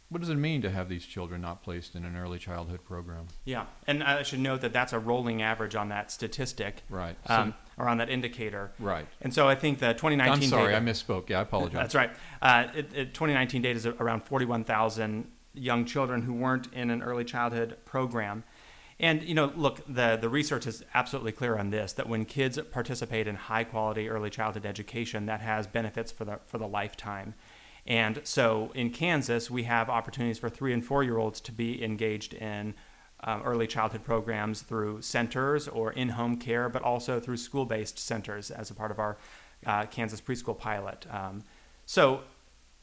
what 0.08 0.20
does 0.20 0.30
it 0.30 0.34
mean 0.36 0.60
to 0.62 0.70
have 0.70 0.88
these 0.88 1.06
children 1.06 1.40
not 1.40 1.62
placed 1.62 1.94
in 1.94 2.04
an 2.04 2.16
early 2.16 2.38
childhood 2.38 2.84
program? 2.84 3.26
Yeah, 3.44 3.66
and 3.86 4.02
I 4.02 4.22
should 4.22 4.40
note 4.40 4.60
that 4.62 4.72
that's 4.72 4.92
a 4.92 4.98
rolling 4.98 5.42
average 5.42 5.74
on 5.74 5.88
that 5.88 6.10
statistic, 6.10 6.82
Right. 6.88 7.16
um, 7.26 7.54
or 7.78 7.88
on 7.88 7.98
that 7.98 8.10
indicator. 8.10 8.72
right. 8.78 9.06
And 9.20 9.32
so 9.32 9.48
I 9.48 9.54
think 9.54 9.78
the 9.78 9.92
2019 9.94 10.42
I'm 10.44 10.48
sorry, 10.48 10.72
data, 10.72 10.76
I 10.76 10.80
misspoke. 10.80 11.28
Yeah, 11.28 11.38
I 11.38 11.42
apologize. 11.42 11.74
That's 11.74 11.94
right. 11.94 12.10
Uh, 12.42 12.66
it, 12.74 12.92
it, 12.94 13.14
2019 13.14 13.62
data 13.62 13.76
is 13.76 13.86
around 13.86 14.22
41,000 14.24 15.30
young 15.54 15.84
children 15.84 16.22
who 16.22 16.32
weren't 16.34 16.66
in 16.72 16.90
an 16.90 17.02
early 17.02 17.24
childhood 17.24 17.76
program. 17.84 18.42
And 19.00 19.22
you 19.22 19.34
know, 19.34 19.52
look, 19.56 19.80
the 19.88 20.16
the 20.20 20.28
research 20.28 20.66
is 20.66 20.84
absolutely 20.94 21.32
clear 21.32 21.56
on 21.56 21.70
this 21.70 21.92
that 21.94 22.08
when 22.08 22.24
kids 22.24 22.58
participate 22.70 23.26
in 23.26 23.34
high 23.34 23.64
quality 23.64 24.08
early 24.08 24.30
childhood 24.30 24.66
education, 24.66 25.26
that 25.26 25.40
has 25.40 25.66
benefits 25.66 26.12
for 26.12 26.24
the 26.24 26.38
for 26.46 26.58
the 26.58 26.68
lifetime. 26.68 27.34
And 27.86 28.20
so 28.24 28.72
in 28.74 28.90
Kansas, 28.90 29.50
we 29.50 29.64
have 29.64 29.90
opportunities 29.90 30.38
for 30.38 30.48
three 30.48 30.72
and 30.72 30.84
four 30.84 31.02
year 31.02 31.18
olds 31.18 31.40
to 31.42 31.52
be 31.52 31.84
engaged 31.84 32.34
in 32.34 32.74
um, 33.24 33.42
early 33.42 33.66
childhood 33.66 34.04
programs 34.04 34.62
through 34.62 35.02
centers 35.02 35.68
or 35.68 35.92
in 35.92 36.10
home 36.10 36.36
care, 36.36 36.68
but 36.68 36.82
also 36.82 37.20
through 37.20 37.36
school 37.36 37.64
based 37.64 37.98
centers 37.98 38.50
as 38.50 38.70
a 38.70 38.74
part 38.74 38.90
of 38.90 38.98
our 38.98 39.16
uh, 39.66 39.86
Kansas 39.86 40.20
preschool 40.20 40.56
pilot. 40.56 41.06
Um, 41.10 41.42
so 41.86 42.20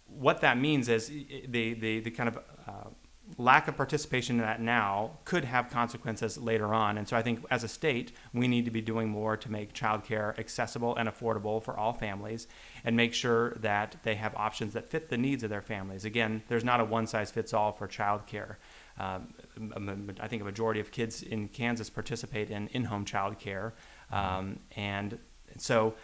what 0.07 0.41
that 0.41 0.57
means 0.57 0.89
is 0.89 1.07
the, 1.07 1.73
the, 1.73 1.99
the 2.01 2.11
kind 2.11 2.29
of 2.29 2.37
uh, 2.67 2.89
lack 3.37 3.67
of 3.67 3.77
participation 3.77 4.37
in 4.37 4.41
that 4.41 4.61
now 4.61 5.11
could 5.25 5.45
have 5.45 5.69
consequences 5.69 6.37
later 6.37 6.73
on. 6.73 6.97
And 6.97 7.07
so 7.07 7.15
I 7.15 7.21
think 7.21 7.45
as 7.49 7.63
a 7.63 7.67
state, 7.67 8.11
we 8.33 8.47
need 8.47 8.65
to 8.65 8.71
be 8.71 8.81
doing 8.81 9.09
more 9.09 9.37
to 9.37 9.51
make 9.51 9.73
childcare 9.73 10.37
accessible 10.37 10.95
and 10.95 11.07
affordable 11.07 11.63
for 11.63 11.77
all 11.77 11.93
families 11.93 12.47
and 12.83 12.95
make 12.95 13.13
sure 13.13 13.51
that 13.55 13.95
they 14.03 14.15
have 14.15 14.35
options 14.35 14.73
that 14.73 14.89
fit 14.89 15.09
the 15.09 15.17
needs 15.17 15.43
of 15.43 15.49
their 15.49 15.61
families. 15.61 16.05
Again, 16.05 16.43
there's 16.47 16.63
not 16.63 16.79
a 16.81 16.85
one 16.85 17.07
size 17.07 17.31
fits 17.31 17.53
all 17.53 17.71
for 17.71 17.87
childcare. 17.87 18.55
Um, 18.99 19.33
I 20.19 20.27
think 20.27 20.41
a 20.41 20.45
majority 20.45 20.79
of 20.79 20.91
kids 20.91 21.23
in 21.23 21.47
Kansas 21.47 21.89
participate 21.89 22.49
in 22.51 22.67
in 22.69 22.83
home 22.85 23.05
childcare. 23.05 23.71
Um, 24.11 24.59
and 24.75 25.17
so 25.57 25.95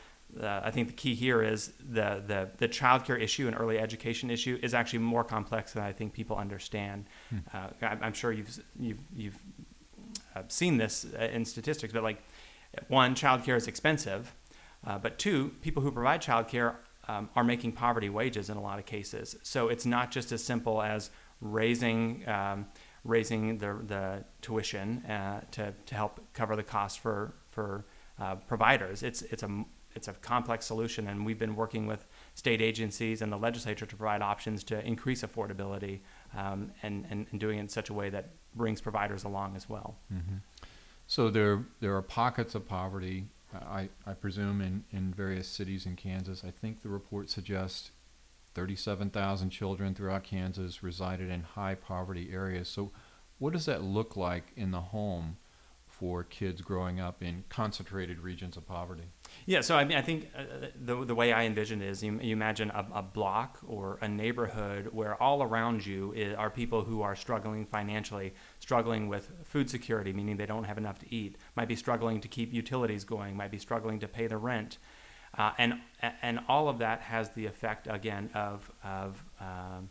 uh, 0.42 0.62
I 0.64 0.72
think 0.72 0.88
the 0.88 0.94
key 0.94 1.16
here 1.16 1.42
is 1.42 1.74
the, 1.80 2.22
the, 2.26 2.50
the 2.58 2.68
child 2.68 3.06
care 3.06 3.18
issue 3.18 3.48
and 3.48 3.56
early 3.58 3.80
education 3.80 4.30
issue 4.30 4.60
is 4.62 4.74
actually 4.74 5.00
more 5.00 5.24
complex 5.24 5.74
than 5.74 5.84
I 5.84 5.92
think 5.92 6.14
people 6.14 6.38
understand. 6.38 7.06
Hmm. 7.30 7.38
Uh, 7.54 7.68
I, 7.82 8.06
am 8.06 8.14
sure 8.14 8.32
you've, 8.32 8.60
you've, 8.80 9.00
you've 9.16 9.42
uh, 10.36 10.44
seen 10.48 10.78
this 10.78 11.06
uh, 11.20 11.24
in 11.26 11.46
statistics, 11.46 11.94
but 11.94 12.04
like 12.04 12.22
one, 12.88 13.16
child 13.16 13.44
care 13.44 13.56
is 13.56 13.68
expensive, 13.68 14.34
uh, 14.86 14.98
but 14.98 15.18
two, 15.18 15.52
people 15.62 15.82
who 15.82 15.92
provide 15.92 16.22
child 16.22 16.48
care 16.48 16.80
um, 17.08 17.30
are 17.36 17.44
making 17.44 17.72
poverty 17.72 18.10
wages 18.10 18.50
in 18.50 18.58
a 18.58 18.62
lot 18.62 18.78
of 18.80 18.86
cases. 18.86 19.36
So 19.44 19.70
it's 19.70 19.86
not 19.86 20.12
just 20.12 20.32
as 20.32 20.44
simple 20.44 20.82
as 20.82 21.10
raising, 21.42 22.28
um, 22.28 22.68
raising 23.04 23.58
the, 23.58 23.80
the 23.88 24.24
tuition 24.42 25.06
uh, 25.06 25.42
to, 25.52 25.74
to 25.86 25.96
help 25.96 26.20
cover 26.34 26.56
the 26.56 26.64
cost 26.64 27.00
for, 27.00 27.34
for 27.50 27.86
providers. 28.48 29.04
It's, 29.04 29.22
it's 29.22 29.44
a 29.44 29.64
it's 29.98 30.08
a 30.08 30.14
complex 30.14 30.66
solution, 30.66 31.08
and 31.08 31.26
we've 31.26 31.40
been 31.40 31.56
working 31.56 31.88
with 31.88 32.06
state 32.36 32.62
agencies 32.62 33.22
and 33.22 33.32
the 33.32 33.38
legislature 33.38 33.86
to 33.86 33.96
provide 33.96 34.22
options 34.22 34.64
to 34.66 34.86
increase 34.86 35.24
affordability 35.24 36.00
um, 36.38 36.72
and, 36.84 37.06
and, 37.10 37.26
and, 37.32 37.40
doing 37.40 37.58
it 37.58 37.62
in 37.62 37.68
such 37.68 37.90
a 37.90 37.94
way 37.94 38.10
that 38.10 38.30
brings 38.56 38.80
providers 38.80 39.24
along 39.24 39.56
as 39.56 39.68
well. 39.68 39.98
Mm-hmm. 40.14 40.38
So 41.08 41.30
there, 41.30 41.66
there 41.80 41.96
are 41.96 42.02
pockets 42.02 42.54
of 42.54 42.68
poverty, 42.68 43.26
I, 43.54 43.90
I 44.06 44.14
presume, 44.14 44.62
in, 44.62 44.84
in 44.92 45.14
various 45.14 45.48
cities 45.48 45.88
in 45.88 45.96
Kansas. 45.96 46.44
I 46.48 46.52
think 46.52 46.84
the 46.84 46.90
report 46.90 47.30
suggests 47.30 47.92
37,000 48.54 49.50
children 49.50 49.96
throughout 49.96 50.24
Kansas 50.24 50.84
resided 50.84 51.30
in 51.30 51.42
high 51.42 51.76
poverty 51.76 52.30
areas. 52.32 52.70
So, 52.70 52.92
what 53.40 53.54
does 53.54 53.66
that 53.66 53.84
look 53.84 54.16
like 54.16 54.52
in 54.56 54.72
the 54.72 54.82
home 54.82 55.38
for 56.00 56.24
kids 56.24 56.62
growing 56.62 57.00
up 57.00 57.24
in 57.24 57.44
concentrated 57.50 58.20
regions 58.20 58.56
of 58.56 58.68
poverty? 58.68 59.04
Yeah, 59.46 59.62
so 59.62 59.76
I 59.76 59.84
mean, 59.84 59.98
I 59.98 60.02
think 60.02 60.30
uh, 60.38 60.68
the 60.80 61.04
the 61.06 61.16
way 61.16 61.34
I 61.34 61.46
envision 61.46 61.82
it 61.82 61.90
is 61.90 62.04
you, 62.04 62.20
you 62.22 62.34
imagine 62.34 62.70
a, 62.72 62.86
a, 62.94 63.02
block 63.02 63.60
or 63.66 63.98
a 64.02 64.08
neighborhood 64.08 64.90
where 64.92 65.22
all 65.22 65.42
around 65.42 65.86
you 65.86 66.14
is, 66.14 66.36
are 66.36 66.50
people 66.50 66.84
who 66.84 67.02
are 67.02 67.16
struggling 67.16 67.66
financially, 67.66 68.34
struggling 68.60 69.08
with 69.08 69.32
food 69.44 69.70
security, 69.70 70.14
meaning 70.14 70.38
they 70.38 70.46
don't 70.46 70.66
have 70.66 70.78
enough 70.78 71.00
to 71.00 71.14
eat, 71.14 71.38
might 71.56 71.68
be 71.68 71.76
struggling 71.76 72.22
to 72.22 72.28
keep 72.28 72.54
utilities 72.54 73.04
going, 73.04 73.36
might 73.36 73.52
be 73.52 73.60
struggling 73.60 74.00
to 74.00 74.08
pay 74.08 74.28
the 74.28 74.38
rent, 74.38 74.78
uh, 75.38 75.52
and 75.58 75.82
and 76.22 76.40
all 76.48 76.70
of 76.70 76.78
that 76.80 77.02
has 77.02 77.32
the 77.32 77.46
effect 77.46 77.88
again 77.90 78.30
of 78.34 78.72
of 78.84 79.24
um, 79.42 79.90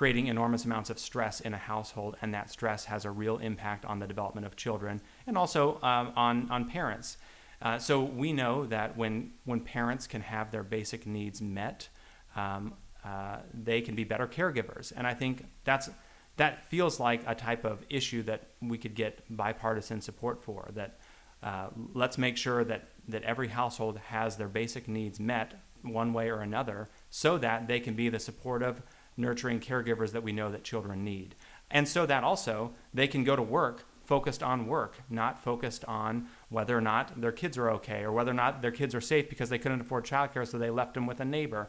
creating 0.00 0.28
enormous 0.28 0.64
amounts 0.64 0.88
of 0.88 0.98
stress 0.98 1.40
in 1.40 1.52
a 1.52 1.58
household, 1.58 2.16
and 2.22 2.32
that 2.32 2.50
stress 2.50 2.86
has 2.86 3.04
a 3.04 3.10
real 3.10 3.36
impact 3.50 3.84
on 3.84 3.98
the 3.98 4.06
development 4.06 4.46
of 4.46 4.56
children 4.56 4.98
and 5.26 5.36
also 5.36 5.62
um, 5.82 6.06
on 6.16 6.50
on 6.50 6.64
parents. 6.64 7.18
Uh, 7.60 7.78
so 7.78 7.94
we 8.22 8.32
know 8.32 8.64
that 8.64 8.96
when, 8.96 9.30
when 9.44 9.60
parents 9.60 10.06
can 10.06 10.22
have 10.22 10.50
their 10.50 10.62
basic 10.62 11.06
needs 11.06 11.42
met, 11.42 11.90
um, 12.34 12.72
uh, 13.04 13.36
they 13.52 13.82
can 13.82 13.94
be 13.94 14.04
better 14.04 14.26
caregivers. 14.26 14.90
And 14.96 15.06
I 15.06 15.12
think 15.12 15.44
that's, 15.64 15.90
that 16.36 16.52
feels 16.70 16.98
like 16.98 17.20
a 17.26 17.34
type 17.34 17.66
of 17.66 17.84
issue 17.90 18.22
that 18.22 18.40
we 18.62 18.78
could 18.78 18.94
get 18.94 19.12
bipartisan 19.28 20.00
support 20.00 20.42
for. 20.42 20.70
That 20.72 20.98
uh, 21.42 21.66
let's 21.92 22.16
make 22.16 22.38
sure 22.38 22.64
that, 22.64 22.88
that 23.08 23.22
every 23.24 23.48
household 23.48 23.98
has 23.98 24.36
their 24.38 24.48
basic 24.48 24.88
needs 24.88 25.20
met 25.20 25.48
one 25.82 26.14
way 26.14 26.30
or 26.30 26.40
another 26.40 26.88
so 27.10 27.36
that 27.38 27.68
they 27.68 27.80
can 27.80 27.94
be 27.94 28.08
the 28.08 28.18
supportive, 28.18 28.82
nurturing 29.16 29.60
caregivers 29.60 30.12
that 30.12 30.22
we 30.22 30.32
know 30.32 30.50
that 30.50 30.64
children 30.64 31.04
need. 31.04 31.34
And 31.70 31.86
so 31.86 32.06
that 32.06 32.24
also 32.24 32.72
they 32.92 33.06
can 33.06 33.24
go 33.24 33.36
to 33.36 33.42
work 33.42 33.84
focused 34.10 34.42
on 34.42 34.66
work, 34.66 34.96
not 35.08 35.38
focused 35.38 35.84
on 35.84 36.26
whether 36.48 36.76
or 36.76 36.80
not 36.80 37.20
their 37.20 37.30
kids 37.30 37.56
are 37.56 37.70
okay 37.70 38.02
or 38.02 38.10
whether 38.10 38.32
or 38.32 38.34
not 38.34 38.60
their 38.60 38.72
kids 38.72 38.92
are 38.92 39.00
safe 39.00 39.28
because 39.28 39.50
they 39.50 39.58
couldn't 39.58 39.80
afford 39.80 40.04
childcare, 40.04 40.44
so 40.44 40.58
they 40.58 40.68
left 40.68 40.94
them 40.94 41.06
with 41.06 41.20
a 41.20 41.24
neighbor. 41.24 41.68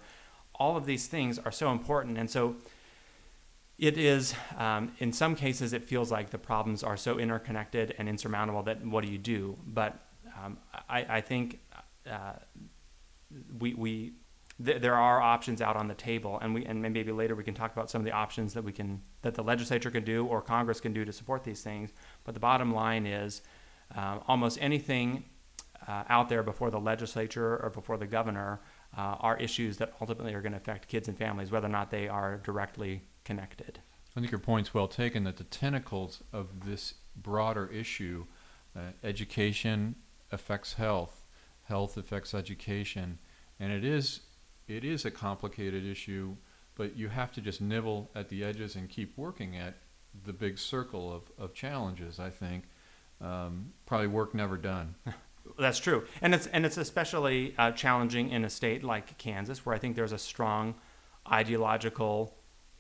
All 0.56 0.76
of 0.76 0.88
these 0.88 1.06
things 1.06 1.38
are 1.38 1.52
so 1.52 1.72
important. 1.72 2.18
And 2.18 2.32
so 2.32 2.56
it 3.78 3.96
is, 3.96 4.34
um, 4.58 4.92
in 4.98 5.14
some 5.14 5.36
cases, 5.36 5.72
it 5.72 5.84
feels 5.84 6.12
like 6.12 6.32
the 6.32 6.40
problems 6.40 6.84
are 6.84 6.98
so 6.98 7.20
interconnected 7.20 7.94
and 8.00 8.10
insurmountable 8.10 8.64
that 8.64 8.84
what 8.84 9.06
do 9.06 9.12
you 9.12 9.20
do? 9.20 9.56
But 9.66 10.00
um, 10.44 10.58
I, 10.90 11.06
I, 11.18 11.22
think 11.22 11.60
uh, 12.10 12.34
we, 13.60 13.76
we 13.76 14.14
th- 14.66 14.82
there 14.82 14.96
are 14.96 15.22
options 15.22 15.62
out 15.62 15.76
on 15.76 15.88
the 15.88 15.94
table, 15.94 16.40
and 16.42 16.54
we 16.54 16.66
and 16.66 16.82
maybe 16.82 17.12
later 17.12 17.36
we 17.36 17.44
can 17.44 17.54
talk 17.54 17.72
about 17.72 17.90
some 17.90 18.02
of 18.02 18.06
the 18.06 18.12
options 18.12 18.54
that 18.54 18.64
we 18.64 18.72
can 18.72 19.02
that 19.22 19.36
the 19.36 19.44
legislature 19.44 19.92
can 19.92 20.04
do 20.04 20.26
or 20.26 20.42
Congress 20.42 20.80
can 20.80 20.94
do 20.94 21.06
to 21.06 21.12
support 21.12 21.44
these 21.44 21.62
things. 21.62 21.92
But 22.24 22.34
the 22.34 22.40
bottom 22.40 22.74
line 22.74 23.06
is, 23.06 23.42
uh, 23.96 24.20
almost 24.28 24.58
anything 24.62 25.26
uh, 25.88 26.04
out 26.10 26.30
there 26.30 26.44
before 26.44 26.70
the 26.70 26.80
legislature 26.80 27.58
or 27.58 27.70
before 27.70 27.98
the 27.98 28.08
governor 28.08 28.62
uh, 28.98 29.16
are 29.20 29.38
issues 29.38 29.78
that 29.78 29.94
ultimately 30.02 30.34
are 30.34 30.42
going 30.42 30.52
to 30.52 30.58
affect 30.58 30.88
kids 30.88 31.08
and 31.08 31.18
families, 31.18 31.52
whether 31.52 31.68
or 31.68 31.72
not 31.72 31.92
they 31.92 32.08
are 32.08 32.38
directly 32.38 33.02
connected. 33.24 33.80
I 34.16 34.20
think 34.20 34.32
your 34.32 34.40
point's 34.40 34.74
well 34.74 34.88
taken 34.88 35.24
that 35.24 35.38
the 35.38 35.46
tentacles 35.46 36.22
of 36.34 36.66
this 36.66 36.96
broader 37.16 37.68
issue, 37.68 38.26
uh, 38.76 38.92
education 39.04 39.96
affects 40.32 40.74
health, 40.74 41.24
health 41.64 41.98
affects 41.98 42.34
education, 42.34 43.20
and 43.60 43.72
it 43.72 43.86
is 43.86 44.22
it 44.76 44.84
is 44.84 45.06
a 45.06 45.12
complicated 45.12 45.86
issue, 45.86 46.36
but 46.76 46.96
you 46.96 47.10
have 47.10 47.32
to 47.34 47.42
just 47.42 47.62
nibble 47.62 48.10
at 48.16 48.30
the 48.30 48.44
edges 48.44 48.76
and 48.76 48.90
keep 48.90 49.18
working 49.18 49.58
at 49.58 49.76
the 50.26 50.34
big 50.34 50.58
circle 50.58 51.12
of, 51.14 51.24
of 51.38 51.54
challenges, 51.54 52.20
I 52.20 52.30
think. 52.30 52.66
Um, 53.20 53.74
probably 53.86 54.08
work 54.08 54.34
never 54.34 54.58
done. 54.58 54.96
That's 55.60 55.80
true, 55.80 56.06
and 56.22 56.34
it's 56.36 56.48
and 56.48 56.66
it's 56.66 56.78
especially 56.78 57.56
uh, 57.58 57.72
challenging 57.72 58.30
in 58.30 58.46
a 58.46 58.50
state 58.50 58.84
like 58.84 59.18
Kansas, 59.18 59.66
where 59.66 59.76
I 59.76 59.80
think 59.80 59.96
there's 59.96 60.12
a 60.12 60.18
strong 60.18 60.76
ideological 61.32 62.36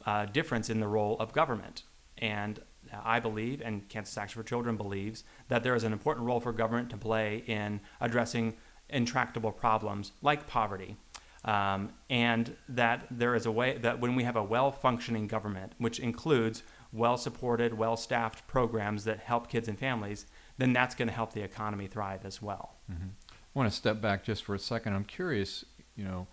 uh, 0.05 0.25
difference 0.25 0.69
in 0.69 0.79
the 0.79 0.87
role 0.87 1.17
of 1.19 1.33
government. 1.33 1.83
And 2.17 2.59
I 3.03 3.19
believe, 3.19 3.61
and 3.61 3.87
Kansas 3.89 4.17
Action 4.17 4.41
for 4.41 4.47
Children 4.47 4.77
believes, 4.77 5.23
that 5.47 5.63
there 5.63 5.75
is 5.75 5.83
an 5.83 5.93
important 5.93 6.25
role 6.25 6.39
for 6.39 6.51
government 6.51 6.89
to 6.91 6.97
play 6.97 7.43
in 7.47 7.81
addressing 7.99 8.55
intractable 8.89 9.51
problems 9.51 10.11
like 10.21 10.47
poverty. 10.47 10.97
Um, 11.43 11.93
and 12.09 12.55
that 12.69 13.07
there 13.09 13.33
is 13.33 13.47
a 13.47 13.51
way 13.51 13.77
that 13.79 13.99
when 13.99 14.15
we 14.15 14.23
have 14.23 14.35
a 14.35 14.43
well 14.43 14.71
functioning 14.71 15.27
government, 15.27 15.73
which 15.79 15.99
includes 15.99 16.61
well 16.93 17.17
supported, 17.17 17.73
well 17.77 17.97
staffed 17.97 18.47
programs 18.47 19.05
that 19.05 19.19
help 19.19 19.49
kids 19.49 19.67
and 19.67 19.77
families, 19.77 20.27
then 20.57 20.73
that's 20.73 20.93
going 20.93 21.07
to 21.07 21.13
help 21.13 21.33
the 21.33 21.41
economy 21.41 21.87
thrive 21.87 22.25
as 22.25 22.41
well. 22.41 22.75
Mm-hmm. 22.91 23.09
I 23.29 23.59
want 23.59 23.69
to 23.69 23.75
step 23.75 24.01
back 24.01 24.23
just 24.23 24.43
for 24.43 24.53
a 24.53 24.59
second. 24.59 24.93
I'm 24.93 25.03
curious, 25.03 25.65
you 25.95 26.03
know, 26.03 26.27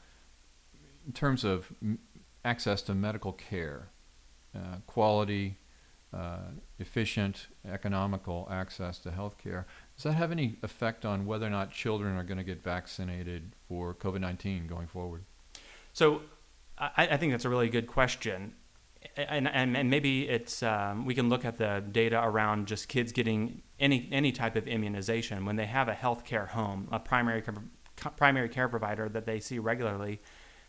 in 1.07 1.13
terms 1.13 1.43
of 1.43 1.73
m- 1.83 1.99
access 2.45 2.83
to 2.83 2.95
medical 2.95 3.33
care, 3.33 3.89
uh, 4.55 4.77
quality, 4.87 5.57
uh, 6.13 6.51
efficient, 6.79 7.49
economical 7.67 8.47
access 8.51 8.99
to 9.01 9.11
health 9.11 9.39
care, 9.39 9.67
does 9.99 10.05
that 10.05 10.13
have 10.13 10.31
any 10.31 10.57
effect 10.63 11.05
on 11.05 11.27
whether 11.27 11.45
or 11.45 11.51
not 11.51 11.73
children 11.73 12.17
are 12.17 12.23
going 12.23 12.39
to 12.39 12.45
get 12.45 12.63
vaccinated 12.63 13.51
for 13.69 13.95
COVID 13.95 14.21
19 14.21 14.69
going 14.69 14.87
forward? 14.87 15.25
So 15.93 16.23
I, 16.79 17.09
I, 17.11 17.17
think 17.17 17.33
that's 17.33 17.45
a 17.45 17.49
really 17.49 17.69
good 17.69 17.89
question. 17.89 18.55
And, 19.17 19.49
and, 19.49 19.77
and 19.77 19.91
maybe 19.91 20.29
it's 20.29 20.63
um, 20.63 21.05
we 21.05 21.17
can 21.17 21.29
look 21.29 21.45
at 21.45 21.59
the 21.59 21.83
data 21.91 22.23
around 22.23 22.69
just 22.69 22.87
kids 22.87 23.11
getting 23.11 23.63
any 23.81 24.09
any 24.13 24.31
type 24.31 24.55
of 24.55 24.69
immunization 24.69 25.45
when 25.45 25.57
they 25.57 25.67
have 25.67 25.89
a 25.89 25.95
health 25.95 26.25
care 26.25 26.47
home, 26.47 26.87
a 26.93 27.01
primary 27.01 27.43
primary 28.17 28.49
care 28.49 28.69
provider 28.69 29.09
that 29.09 29.27
they 29.27 29.41
see 29.41 29.59
regularly 29.59 30.21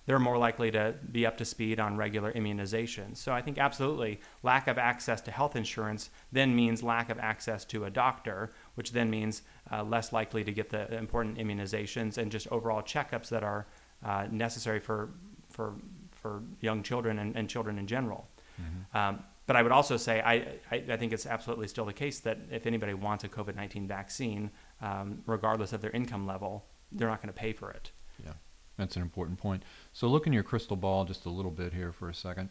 they're 0.09 0.17
more 0.17 0.39
likely 0.39 0.71
to 0.71 0.95
be 1.11 1.23
up 1.23 1.37
to 1.37 1.45
speed 1.45 1.79
on 1.79 1.95
regular 1.95 2.33
immunizations. 2.33 3.17
So 3.17 3.31
I 3.31 3.43
think 3.43 3.59
absolutely 3.59 4.19
lack 4.41 4.67
of 4.67 4.79
access 4.79 5.21
to 5.21 5.29
health 5.29 5.55
insurance 5.55 6.09
then 6.31 6.55
means 6.55 6.81
lack 6.81 7.11
of 7.11 7.19
access 7.19 7.63
to 7.65 7.85
a 7.85 7.91
doctor, 7.91 8.51
which 8.79 8.93
then 8.93 9.09
means 9.09 9.41
uh, 9.73 9.83
less 9.83 10.13
likely 10.13 10.41
to 10.41 10.53
get 10.53 10.69
the 10.69 10.97
important 10.97 11.37
immunizations 11.37 12.17
and 12.17 12.31
just 12.31 12.47
overall 12.47 12.81
checkups 12.81 13.27
that 13.27 13.43
are 13.43 13.67
uh, 14.05 14.25
necessary 14.31 14.79
for, 14.79 15.09
for, 15.49 15.73
for 16.13 16.43
young 16.61 16.81
children 16.81 17.19
and, 17.19 17.35
and 17.35 17.49
children 17.49 17.77
in 17.77 17.85
general. 17.85 18.29
Mm-hmm. 18.57 18.97
Um, 18.97 19.19
but 19.47 19.57
I 19.57 19.63
would 19.63 19.73
also 19.73 19.97
say 19.97 20.21
I, 20.21 20.33
I, 20.71 20.81
I, 20.91 20.95
think 20.95 21.11
it's 21.11 21.25
absolutely 21.25 21.67
still 21.67 21.83
the 21.83 21.91
case 21.91 22.19
that 22.21 22.37
if 22.49 22.65
anybody 22.65 22.93
wants 22.93 23.25
a 23.25 23.27
COVID 23.27 23.53
19 23.53 23.85
vaccine, 23.85 24.49
um, 24.81 25.23
regardless 25.25 25.73
of 25.73 25.81
their 25.81 25.91
income 25.91 26.25
level, 26.25 26.63
they're 26.89 27.09
not 27.09 27.21
going 27.21 27.33
to 27.33 27.37
pay 27.37 27.51
for 27.51 27.71
it. 27.71 27.91
Yeah. 28.23 28.31
That's 28.77 28.95
an 28.95 29.01
important 29.01 29.39
point. 29.39 29.63
So 29.91 30.07
look 30.07 30.25
in 30.25 30.31
your 30.31 30.43
crystal 30.43 30.77
ball 30.77 31.03
just 31.03 31.25
a 31.25 31.29
little 31.29 31.51
bit 31.51 31.73
here 31.73 31.91
for 31.91 32.07
a 32.07 32.13
second 32.13 32.47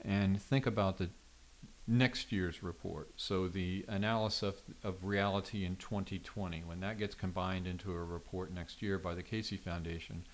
and 0.00 0.40
think 0.40 0.64
about 0.64 0.96
the 0.96 1.10
next 1.88 2.30
year's 2.30 2.62
report. 2.62 3.10
So 3.16 3.48
the 3.48 3.84
analysis 3.88 4.42
of, 4.42 4.56
of 4.84 5.04
reality 5.04 5.64
in 5.64 5.76
2020, 5.76 6.62
when 6.66 6.80
that 6.80 6.98
gets 6.98 7.14
combined 7.14 7.66
into 7.66 7.90
a 7.90 8.04
report 8.04 8.52
next 8.52 8.82
year 8.82 8.98
by 8.98 9.14
the 9.14 9.22
Casey 9.22 9.56
Foundation, 9.56 10.24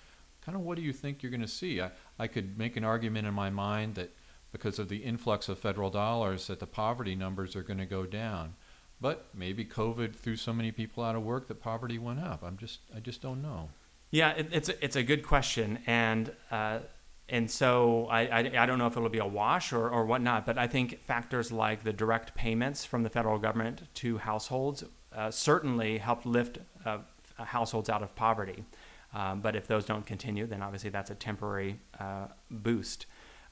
kind 0.45 0.57
of 0.57 0.63
what 0.63 0.75
do 0.75 0.83
you 0.83 0.91
think 0.91 1.23
you're 1.23 1.31
going 1.31 1.41
to 1.41 1.47
see? 1.47 1.81
I, 1.81 1.91
I 2.19 2.27
could 2.27 2.57
make 2.57 2.75
an 2.75 2.83
argument 2.83 3.25
in 3.25 3.33
my 3.33 3.49
mind 3.49 3.95
that 3.95 4.13
because 4.51 4.79
of 4.79 4.89
the 4.89 4.97
influx 4.97 5.47
of 5.47 5.57
federal 5.57 5.89
dollars 5.89 6.47
that 6.47 6.59
the 6.59 6.67
poverty 6.67 7.15
numbers 7.15 7.55
are 7.55 7.63
going 7.63 7.79
to 7.79 7.85
go 7.85 8.05
down. 8.05 8.55
But 8.99 9.27
maybe 9.33 9.65
COVID 9.65 10.15
threw 10.15 10.35
so 10.35 10.53
many 10.53 10.71
people 10.71 11.03
out 11.03 11.15
of 11.15 11.23
work 11.23 11.47
that 11.47 11.61
poverty 11.61 11.97
went 11.97 12.19
up. 12.19 12.43
I'm 12.43 12.57
just 12.57 12.79
I 12.95 12.99
just 12.99 13.21
don't 13.21 13.41
know. 13.41 13.69
Yeah, 14.11 14.31
it, 14.31 14.47
it's 14.51 14.69
a, 14.69 14.85
it's 14.85 14.95
a 14.95 15.03
good 15.03 15.23
question, 15.23 15.79
and 15.85 16.31
uh, 16.49 16.79
and 17.27 17.49
so 17.49 18.07
I, 18.09 18.21
I, 18.27 18.39
I 18.59 18.65
don't 18.65 18.77
know 18.77 18.87
if 18.87 18.95
it'll 18.95 19.09
be 19.09 19.17
a 19.19 19.25
wash 19.25 19.73
or 19.73 19.89
or 19.89 20.05
whatnot, 20.05 20.45
but 20.45 20.57
I 20.57 20.67
think 20.67 21.01
factors 21.03 21.51
like 21.51 21.83
the 21.83 21.93
direct 21.93 22.35
payments 22.35 22.85
from 22.85 23.03
the 23.03 23.09
federal 23.09 23.39
government 23.39 23.83
to 23.95 24.17
households 24.17 24.83
uh, 25.13 25.31
certainly 25.31 25.97
help 25.97 26.25
lift 26.25 26.59
uh, 26.85 26.99
households 27.37 27.89
out 27.89 28.03
of 28.03 28.15
poverty. 28.15 28.65
Um, 29.13 29.39
but 29.41 29.55
if 29.55 29.65
those 29.65 29.85
don't 29.85 30.05
continue, 30.05 30.45
then 30.45 30.61
obviously 30.61 30.89
that's 30.89 31.09
a 31.09 31.15
temporary 31.15 31.79
uh, 31.99 32.27
boost. 32.51 33.05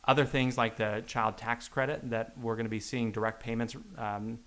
Other 0.05 0.25
things 0.25 0.57
like 0.57 0.75
the 0.75 1.03
child 1.07 1.37
tax 1.37 1.69
credit 1.69 2.09
that 2.09 2.37
we're 2.37 2.55
going 2.55 2.65
to 2.65 2.69
be 2.69 2.81
seeing 2.81 3.11
direct 3.11 3.41
payments 3.41 3.75
um, 3.97 4.39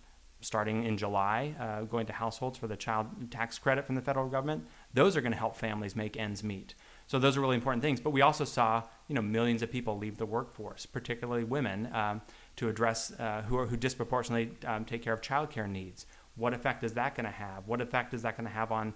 starting 0.42 0.84
in 0.84 0.98
July, 0.98 1.54
uh, 1.58 1.82
going 1.84 2.06
to 2.06 2.12
households 2.12 2.58
for 2.58 2.66
the 2.66 2.76
child 2.76 3.06
tax 3.30 3.58
credit 3.58 3.86
from 3.86 3.94
the 3.94 4.02
federal 4.02 4.28
government. 4.28 4.66
Those 4.92 5.16
are 5.16 5.22
going 5.22 5.32
to 5.32 5.38
help 5.38 5.56
families 5.56 5.96
make 5.96 6.18
ends 6.18 6.44
meet. 6.44 6.74
So 7.06 7.18
those 7.18 7.36
are 7.36 7.40
really 7.40 7.54
important 7.54 7.82
things. 7.82 8.00
But 8.00 8.10
we 8.10 8.22
also 8.22 8.44
saw, 8.44 8.82
you 9.08 9.14
know, 9.14 9.22
millions 9.22 9.62
of 9.62 9.70
people 9.70 9.96
leave 9.96 10.18
the 10.18 10.26
workforce, 10.26 10.86
particularly 10.86 11.44
women, 11.44 11.88
um, 11.94 12.20
to 12.56 12.68
address 12.68 13.12
uh, 13.18 13.42
who 13.42 13.56
are 13.58 13.66
who 13.66 13.76
disproportionately 13.76 14.56
um, 14.66 14.84
take 14.84 15.02
care 15.02 15.12
of 15.12 15.20
childcare 15.20 15.68
needs. 15.68 16.06
What 16.36 16.52
effect 16.52 16.84
is 16.84 16.92
that 16.94 17.14
going 17.14 17.26
to 17.26 17.32
have? 17.32 17.66
What 17.66 17.80
effect 17.80 18.12
is 18.12 18.22
that 18.22 18.36
going 18.36 18.46
to 18.46 18.52
have 18.52 18.72
on 18.72 18.94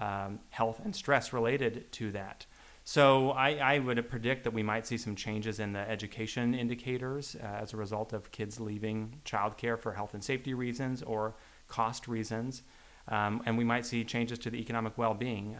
um, 0.00 0.40
health 0.50 0.80
and 0.84 0.94
stress 0.94 1.32
related 1.32 1.90
to 1.92 2.10
that? 2.12 2.46
So 2.84 3.30
I, 3.30 3.50
I, 3.74 3.78
would 3.78 4.08
predict 4.10 4.42
that 4.42 4.52
we 4.52 4.64
might 4.64 4.86
see 4.86 4.96
some 4.96 5.14
changes 5.14 5.60
in 5.60 5.72
the 5.72 5.88
education 5.88 6.52
indicators 6.52 7.36
uh, 7.40 7.46
as 7.46 7.72
a 7.72 7.76
result 7.76 8.12
of 8.12 8.32
kids 8.32 8.58
leaving 8.58 9.20
childcare 9.24 9.78
for 9.78 9.92
health 9.92 10.14
and 10.14 10.24
safety 10.24 10.52
reasons 10.52 11.00
or 11.00 11.36
cost 11.68 12.08
reasons. 12.08 12.62
Um, 13.06 13.42
and 13.46 13.56
we 13.56 13.64
might 13.64 13.86
see 13.86 14.04
changes 14.04 14.38
to 14.40 14.50
the 14.50 14.58
economic 14.58 14.98
well-being. 14.98 15.56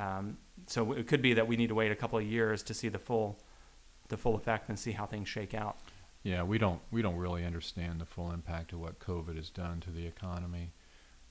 So 0.73 0.93
it 0.93 1.07
could 1.07 1.21
be 1.21 1.35
that 1.35 1.47
we 1.47 1.57
need 1.57 1.67
to 1.67 1.75
wait 1.75 1.93
a 1.93 1.95
couple 1.95 2.19
of 2.19 2.25
years 2.25 2.63
to 2.63 2.73
see 2.73 2.89
the 2.89 2.99
full, 2.99 3.39
the 4.09 4.17
full 4.17 4.35
effect 4.35 4.71
and 4.71 4.79
see 4.79 4.93
how 4.93 5.05
things 5.05 5.29
shake 5.29 5.53
out. 5.53 5.77
Yeah, 6.23 6.45
we 6.45 6.57
don't 6.57 6.81
we 6.91 7.03
don't 7.03 7.17
really 7.17 7.45
understand 7.45 8.01
the 8.01 8.07
full 8.07 8.31
impact 8.31 8.73
of 8.73 8.81
what 8.81 8.99
COVID 8.99 9.37
has 9.37 9.51
done 9.51 9.81
to 9.81 9.91
the 9.91 10.07
economy. 10.07 10.73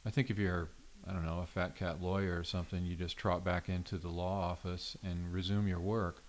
I 0.05 0.11
think 0.11 0.29
if 0.29 0.37
you're 0.37 0.69
I 1.07 1.13
don't 1.13 1.25
know, 1.25 1.39
a 1.39 1.47
fat 1.47 1.75
cat 1.75 2.03
lawyer 2.03 2.37
or 2.37 2.43
something, 2.43 2.85
you 2.85 2.95
just 2.95 3.17
trot 3.17 3.43
back 3.43 3.67
into 3.67 3.97
the 3.97 4.09
law 4.09 4.51
office 4.51 4.95
and 5.03 5.33
resume 5.33 5.67
your 5.67 5.79
work. 5.79 6.23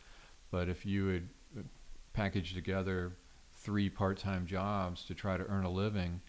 But 0.51 0.71
if 0.71 0.87
you 0.87 1.05
would 1.05 1.29
uh, 1.59 1.63
package 2.15 2.55
together 2.55 3.13
three 3.53 3.91
part-time 3.91 4.47
jobs 4.47 5.05
to 5.05 5.15
try 5.15 5.37
to 5.37 5.45
earn 5.49 5.67
a 5.67 5.71
living, 5.71 6.23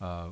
uh, 0.00 0.28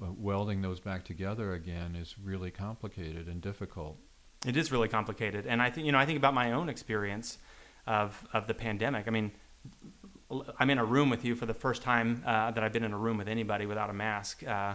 welding 0.00 0.62
those 0.62 0.80
back 0.80 1.04
together 1.04 1.52
again 1.52 1.94
is 1.94 2.16
really 2.18 2.50
complicated 2.50 3.28
and 3.28 3.40
difficult. 3.40 3.96
It 4.44 4.56
is 4.56 4.70
really 4.70 4.88
complicated, 4.88 5.46
and 5.46 5.62
I 5.62 5.70
think 5.70 5.86
you 5.86 5.92
know 5.92 5.98
I 5.98 6.06
think 6.06 6.18
about 6.18 6.34
my 6.34 6.52
own 6.52 6.68
experience 6.68 7.38
of 7.86 8.26
of 8.32 8.46
the 8.46 8.54
pandemic. 8.54 9.06
I 9.06 9.10
mean, 9.10 9.32
I'm 10.58 10.70
in 10.70 10.78
a 10.78 10.84
room 10.84 11.10
with 11.10 11.24
you 11.24 11.34
for 11.34 11.46
the 11.46 11.54
first 11.54 11.82
time 11.82 12.22
uh, 12.26 12.50
that 12.50 12.62
I've 12.62 12.72
been 12.72 12.84
in 12.84 12.92
a 12.92 12.98
room 12.98 13.16
with 13.16 13.28
anybody 13.28 13.66
without 13.66 13.90
a 13.90 13.94
mask. 13.94 14.42
Uh, 14.46 14.74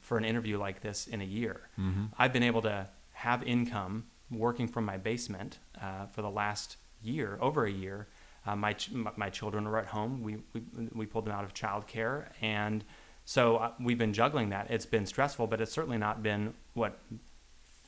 for 0.00 0.18
an 0.18 0.24
interview 0.24 0.58
like 0.58 0.80
this 0.80 1.06
in 1.06 1.20
a 1.20 1.24
year. 1.24 1.68
Mm-hmm. 1.78 2.06
I've 2.18 2.32
been 2.32 2.42
able 2.42 2.62
to 2.62 2.88
have 3.12 3.42
income 3.42 4.04
working 4.30 4.68
from 4.68 4.84
my 4.84 4.96
basement 4.96 5.58
uh, 5.80 6.06
for 6.06 6.22
the 6.22 6.30
last 6.30 6.76
year, 7.02 7.38
over 7.40 7.64
a 7.64 7.70
year. 7.70 8.08
Uh, 8.46 8.56
my, 8.56 8.72
ch- 8.72 8.90
my 8.92 9.30
children 9.30 9.68
were 9.68 9.78
at 9.78 9.86
home. 9.86 10.22
We, 10.22 10.38
we, 10.52 10.62
we 10.94 11.06
pulled 11.06 11.26
them 11.26 11.34
out 11.34 11.44
of 11.44 11.54
childcare. 11.54 12.26
And 12.40 12.84
so 13.24 13.56
uh, 13.56 13.72
we've 13.80 13.98
been 13.98 14.12
juggling 14.12 14.50
that. 14.50 14.70
It's 14.70 14.86
been 14.86 15.06
stressful, 15.06 15.46
but 15.46 15.60
it's 15.60 15.72
certainly 15.72 15.98
not 15.98 16.22
been 16.22 16.54
what 16.74 16.98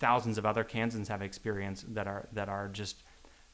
thousands 0.00 0.38
of 0.38 0.44
other 0.44 0.64
Kansans 0.64 1.08
have 1.08 1.22
experienced 1.22 1.94
that 1.94 2.06
are, 2.06 2.28
that 2.32 2.48
are 2.48 2.68
just 2.68 3.04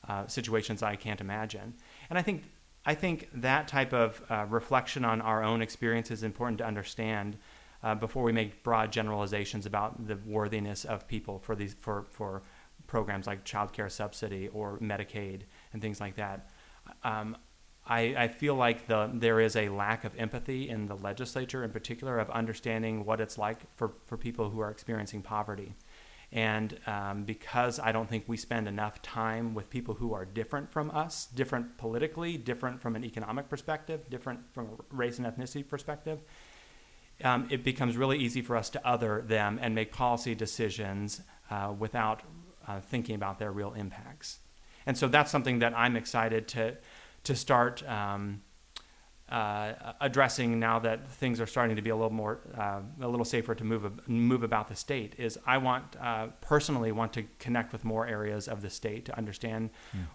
uh, 0.08 0.26
situations 0.26 0.82
I 0.82 0.96
can't 0.96 1.20
imagine. 1.20 1.74
And 2.08 2.18
I 2.18 2.22
think, 2.22 2.44
I 2.86 2.94
think 2.94 3.28
that 3.34 3.68
type 3.68 3.92
of 3.92 4.22
uh, 4.30 4.46
reflection 4.48 5.04
on 5.04 5.20
our 5.20 5.42
own 5.42 5.60
experience 5.60 6.10
is 6.10 6.22
important 6.22 6.58
to 6.58 6.64
understand 6.64 7.36
uh, 7.82 7.94
before 7.94 8.22
we 8.22 8.32
make 8.32 8.62
broad 8.62 8.90
generalizations 8.90 9.66
about 9.66 10.06
the 10.06 10.18
worthiness 10.24 10.84
of 10.84 11.06
people 11.06 11.38
for 11.38 11.54
these 11.54 11.74
for 11.74 12.06
for 12.10 12.42
programs 12.86 13.26
like 13.26 13.44
child 13.44 13.72
care 13.72 13.88
subsidy 13.88 14.48
or 14.48 14.78
Medicaid 14.78 15.42
and 15.72 15.82
things 15.82 16.00
like 16.00 16.16
that. 16.16 16.50
Um, 17.04 17.36
I, 17.86 18.14
I, 18.16 18.28
feel 18.28 18.54
like 18.54 18.88
the, 18.88 19.10
there 19.12 19.40
is 19.40 19.54
a 19.54 19.68
lack 19.68 20.04
of 20.04 20.16
empathy 20.18 20.68
in 20.68 20.86
the 20.86 20.96
legislature, 20.96 21.62
in 21.62 21.70
particular, 21.70 22.18
of 22.18 22.28
understanding 22.30 23.04
what 23.04 23.20
it's 23.20 23.38
like 23.38 23.58
for, 23.76 23.92
for 24.06 24.16
people 24.16 24.50
who 24.50 24.60
are 24.60 24.70
experiencing 24.70 25.22
poverty. 25.22 25.74
And 26.32 26.78
um, 26.86 27.24
because 27.24 27.78
I 27.78 27.92
don't 27.92 28.08
think 28.08 28.24
we 28.26 28.36
spend 28.36 28.66
enough 28.66 29.00
time 29.00 29.54
with 29.54 29.70
people 29.70 29.94
who 29.94 30.12
are 30.12 30.24
different 30.24 30.68
from 30.68 30.90
us, 30.90 31.26
different 31.26 31.78
politically, 31.78 32.36
different 32.36 32.80
from 32.80 32.96
an 32.96 33.04
economic 33.04 33.48
perspective, 33.48 34.10
different 34.10 34.40
from 34.52 34.66
a 34.66 34.94
race 34.94 35.18
and 35.18 35.26
ethnicity 35.26 35.66
perspective, 35.66 36.20
um, 37.24 37.48
it 37.50 37.64
becomes 37.64 37.96
really 37.96 38.18
easy 38.18 38.42
for 38.42 38.56
us 38.56 38.68
to 38.70 38.86
other 38.86 39.22
them 39.22 39.58
and 39.62 39.74
make 39.74 39.92
policy 39.92 40.34
decisions 40.34 41.22
uh, 41.50 41.72
without 41.78 42.22
uh, 42.68 42.80
thinking 42.80 43.14
about 43.14 43.38
their 43.38 43.52
real 43.52 43.72
impacts. 43.72 44.40
And 44.84 44.98
so 44.98 45.08
that's 45.08 45.30
something 45.30 45.60
that 45.60 45.76
I'm 45.76 45.96
excited 45.96 46.48
to, 46.48 46.76
to 47.24 47.34
start 47.34 47.88
um, 47.88 48.42
uh, 49.28 49.92
addressing 50.00 50.60
now 50.60 50.78
that 50.78 51.08
things 51.08 51.40
are 51.40 51.46
starting 51.46 51.74
to 51.74 51.82
be 51.82 51.90
a 51.90 51.96
little 51.96 52.12
more, 52.12 52.38
uh, 52.56 52.80
a 53.00 53.08
little 53.08 53.24
safer 53.24 53.56
to 53.56 53.64
move 53.64 53.84
move 54.08 54.44
about 54.44 54.68
the 54.68 54.76
state 54.76 55.14
is 55.18 55.36
I 55.44 55.58
want 55.58 55.96
uh, 56.00 56.28
personally 56.40 56.92
want 56.92 57.12
to 57.14 57.24
connect 57.40 57.72
with 57.72 57.84
more 57.84 58.06
areas 58.06 58.46
of 58.46 58.62
the 58.62 58.70
state 58.70 59.04
to 59.06 59.18
understand 59.18 59.70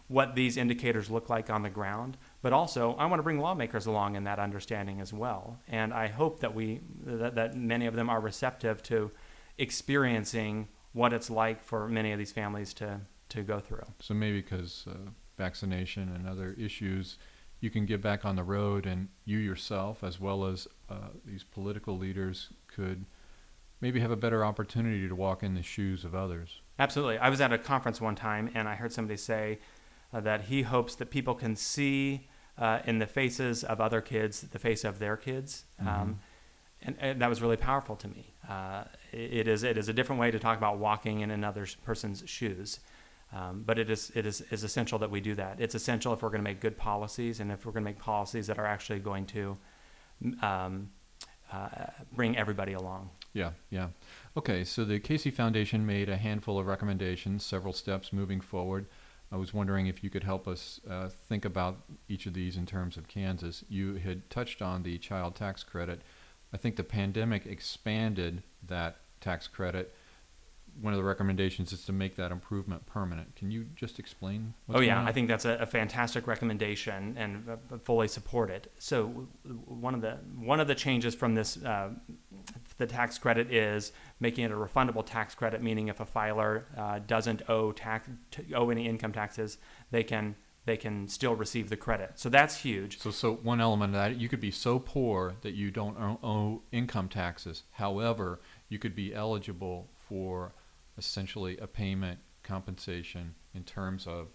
what 0.07 0.35
these 0.35 0.55
indicators 0.55 1.09
look 1.09 1.29
like 1.29 1.49
on 1.49 1.61
the 1.61 1.69
ground. 1.69 2.17
But 2.41 2.53
also, 2.53 2.93
I 2.93 3.05
want 3.05 3.19
to 3.19 3.23
bring 3.23 3.39
lawmakers 3.39 3.85
along 3.85 4.15
in 4.15 4.23
that 4.23 4.39
understanding 4.39 5.01
as 5.01 5.11
well. 5.11 5.59
And 5.67 5.93
I 5.93 6.07
hope 6.07 6.39
that 6.39 6.55
we 6.55 6.79
that, 7.03 7.35
that 7.35 7.55
many 7.55 7.87
of 7.87 7.95
them 7.95 8.09
are 8.09 8.21
receptive 8.21 8.81
to 8.83 9.11
experiencing 9.57 10.69
what 10.93 11.11
it's 11.11 11.29
like 11.29 11.61
for 11.63 11.87
many 11.89 12.13
of 12.13 12.17
these 12.17 12.31
families 12.31 12.73
to 12.75 13.01
to 13.27 13.43
go 13.43 13.59
through. 13.59 13.85
So 13.99 14.13
maybe 14.13 14.41
because 14.41 14.85
uh, 14.89 15.09
vaccination 15.37 16.13
and 16.15 16.27
other 16.27 16.55
issues, 16.57 17.17
you 17.61 17.69
can 17.69 17.85
get 17.85 18.01
back 18.01 18.25
on 18.25 18.35
the 18.35 18.43
road, 18.43 18.85
and 18.85 19.07
you 19.23 19.37
yourself, 19.37 20.03
as 20.03 20.19
well 20.19 20.45
as 20.45 20.67
uh, 20.89 21.09
these 21.25 21.43
political 21.43 21.97
leaders, 21.97 22.49
could 22.67 23.05
maybe 23.81 23.99
have 23.99 24.11
a 24.11 24.15
better 24.15 24.45
opportunity 24.45 25.07
to 25.07 25.15
walk 25.15 25.43
in 25.43 25.55
the 25.55 25.63
shoes 25.63 26.05
of 26.05 26.13
others. 26.13 26.61
Absolutely. 26.79 27.17
I 27.17 27.29
was 27.29 27.41
at 27.41 27.51
a 27.51 27.57
conference 27.57 27.99
one 27.99 28.15
time 28.15 28.49
and 28.53 28.67
I 28.67 28.75
heard 28.75 28.93
somebody 28.93 29.17
say 29.17 29.59
uh, 30.13 30.21
that 30.21 30.41
he 30.41 30.61
hopes 30.61 30.95
that 30.95 31.09
people 31.09 31.33
can 31.33 31.55
see 31.55 32.27
uh, 32.57 32.79
in 32.85 32.99
the 32.99 33.07
faces 33.07 33.63
of 33.63 33.81
other 33.81 34.01
kids 34.01 34.41
the 34.41 34.59
face 34.59 34.83
of 34.83 34.99
their 34.99 35.17
kids. 35.17 35.65
Um, 35.79 36.19
and, 36.83 36.95
and 36.99 37.21
that 37.21 37.29
was 37.29 37.41
really 37.41 37.57
powerful 37.57 37.95
to 37.95 38.07
me. 38.07 38.33
Uh, 38.47 38.83
it, 39.11 39.33
it 39.33 39.47
is 39.47 39.63
it 39.63 39.77
is 39.77 39.89
a 39.89 39.93
different 39.93 40.19
way 40.19 40.31
to 40.31 40.39
talk 40.39 40.57
about 40.57 40.77
walking 40.77 41.21
in 41.21 41.31
another 41.31 41.67
person's 41.83 42.23
shoes. 42.25 42.79
Um, 43.33 43.63
but 43.65 43.79
it 43.79 43.89
is 43.89 44.11
it 44.13 44.25
is, 44.25 44.41
is 44.51 44.63
essential 44.63 44.99
that 44.99 45.09
we 45.09 45.21
do 45.21 45.35
that. 45.35 45.59
It's 45.59 45.75
essential 45.75 46.13
if 46.13 46.21
we're 46.21 46.29
going 46.29 46.43
to 46.43 46.49
make 46.49 46.59
good 46.59 46.77
policies 46.77 47.39
and 47.39 47.51
if 47.51 47.65
we're 47.65 47.71
going 47.71 47.83
to 47.83 47.89
make 47.89 47.99
policies 47.99 48.47
that 48.47 48.59
are 48.59 48.65
actually 48.65 48.99
going 48.99 49.25
to 49.27 49.57
um, 50.41 50.89
uh, 51.51 51.67
bring 52.13 52.37
everybody 52.37 52.73
along. 52.73 53.09
Yeah, 53.33 53.51
yeah. 53.69 53.87
Okay, 54.35 54.63
so 54.65 54.83
the 54.83 54.99
Casey 54.99 55.31
Foundation 55.31 55.85
made 55.85 56.09
a 56.09 56.17
handful 56.17 56.59
of 56.59 56.67
recommendations, 56.67 57.45
several 57.45 57.71
steps 57.73 58.11
moving 58.11 58.41
forward. 58.41 58.87
I 59.31 59.37
was 59.37 59.53
wondering 59.53 59.87
if 59.87 60.03
you 60.03 60.09
could 60.09 60.25
help 60.25 60.47
us 60.47 60.81
uh, 60.89 61.07
think 61.29 61.45
about 61.45 61.77
each 62.09 62.25
of 62.25 62.33
these 62.33 62.57
in 62.57 62.65
terms 62.65 62.97
of 62.97 63.07
Kansas. 63.07 63.63
You 63.69 63.95
had 63.95 64.29
touched 64.29 64.61
on 64.61 64.83
the 64.83 64.97
child 64.97 65.35
tax 65.35 65.63
credit. 65.63 66.01
I 66.53 66.57
think 66.57 66.75
the 66.75 66.83
pandemic 66.83 67.45
expanded 67.45 68.43
that 68.67 68.97
tax 69.21 69.47
credit. 69.47 69.95
One 70.79 70.93
of 70.93 70.97
the 70.97 71.03
recommendations 71.03 71.73
is 71.73 71.85
to 71.85 71.91
make 71.91 72.15
that 72.15 72.31
improvement 72.31 72.85
permanent. 72.85 73.35
Can 73.35 73.51
you 73.51 73.65
just 73.75 73.99
explain? 73.99 74.53
Oh 74.69 74.79
yeah? 74.79 75.03
I 75.03 75.11
think 75.11 75.27
that's 75.27 75.45
a, 75.45 75.57
a 75.57 75.65
fantastic 75.65 76.27
recommendation 76.27 77.15
and 77.17 77.47
uh, 77.49 77.77
fully 77.77 78.07
support 78.07 78.49
it. 78.49 78.71
So 78.77 79.27
one 79.65 79.93
of 79.93 80.01
the 80.01 80.17
one 80.39 80.59
of 80.59 80.67
the 80.67 80.75
changes 80.75 81.13
from 81.13 81.35
this 81.35 81.63
uh, 81.63 81.89
the 82.77 82.87
tax 82.87 83.17
credit 83.17 83.51
is 83.51 83.91
making 84.19 84.45
it 84.45 84.51
a 84.51 84.55
refundable 84.55 85.05
tax 85.05 85.35
credit, 85.35 85.61
meaning 85.61 85.87
if 85.87 85.99
a 85.99 86.05
filer 86.05 86.65
uh, 86.77 86.99
doesn't 87.05 87.43
owe 87.49 87.71
tax 87.71 88.09
t- 88.31 88.53
owe 88.55 88.69
any 88.69 88.87
income 88.87 89.11
taxes, 89.11 89.57
they 89.91 90.03
can 90.03 90.35
they 90.65 90.77
can 90.77 91.07
still 91.07 91.35
receive 91.35 91.69
the 91.69 91.77
credit. 91.77 92.11
So 92.15 92.29
that's 92.29 92.57
huge. 92.57 92.99
So, 92.99 93.09
so 93.11 93.33
one 93.33 93.59
element 93.59 93.95
of 93.95 93.99
that, 93.99 94.17
you 94.17 94.29
could 94.29 94.39
be 94.39 94.51
so 94.51 94.77
poor 94.79 95.33
that 95.41 95.53
you 95.53 95.71
don't 95.71 95.97
owe 95.97 96.61
income 96.71 97.09
taxes. 97.09 97.63
However, 97.71 98.39
you 98.69 98.77
could 98.77 98.95
be 98.95 99.13
eligible 99.13 99.89
for 99.97 100.53
essentially 101.05 101.57
a 101.57 101.67
payment 101.67 102.19
compensation 102.43 103.35
in 103.53 103.63
terms 103.63 104.07
of 104.07 104.27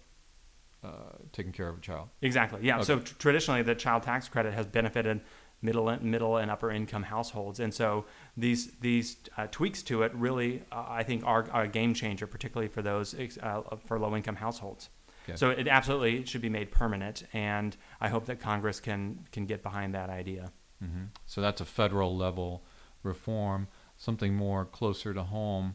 uh, 0.83 0.89
taking 1.31 1.51
care 1.51 1.69
of 1.69 1.77
a 1.77 1.81
child. 1.81 2.09
Exactly. 2.21 2.59
Yeah. 2.63 2.81
So 2.81 2.95
Okay. 2.95 3.03
tr- 3.05 3.15
traditionally, 3.17 3.63
the 3.63 3.75
child 3.75 4.03
tax 4.03 4.27
credit 4.27 4.53
has 4.53 4.65
benefited 4.67 5.21
middle 5.61 5.89
and 5.89 6.03
middle 6.03 6.37
and 6.37 6.51
upper 6.51 6.69
income 6.71 7.03
households, 7.03 7.59
and 7.59 7.73
so 7.73 8.05
these 8.35 8.71
these 8.81 9.17
uh, 9.37 9.47
tweaks 9.49 9.81
to 9.83 10.03
it 10.03 10.11
really, 10.13 10.61
uh, 10.71 10.85
I 10.87 11.03
think, 11.03 11.23
are, 11.25 11.47
are 11.51 11.63
a 11.63 11.67
game 11.67 11.93
changer, 11.95 12.27
particularly 12.27 12.67
for 12.67 12.81
those 12.83 13.15
ex- 13.17 13.39
uh, 13.41 13.61
for 13.85 13.97
low 13.99 14.15
income 14.15 14.35
households. 14.35 14.89
Okay. 15.27 15.35
So 15.35 15.49
it 15.49 15.67
absolutely 15.67 16.25
should 16.25 16.41
be 16.41 16.49
made 16.49 16.71
permanent, 16.71 17.23
and 17.33 17.75
I 17.99 18.07
hope 18.09 18.25
that 18.27 18.39
Congress 18.39 18.79
can 18.79 19.25
can 19.31 19.45
get 19.47 19.63
behind 19.63 19.93
that 19.95 20.09
idea. 20.09 20.51
hmm 20.79 21.05
So 21.25 21.41
that's 21.41 21.59
a 21.61 21.65
federal 21.65 22.15
level 22.15 22.63
reform. 23.03 23.67
Something 23.97 24.35
more 24.35 24.63
closer 24.63 25.11
to 25.13 25.23
home. 25.23 25.73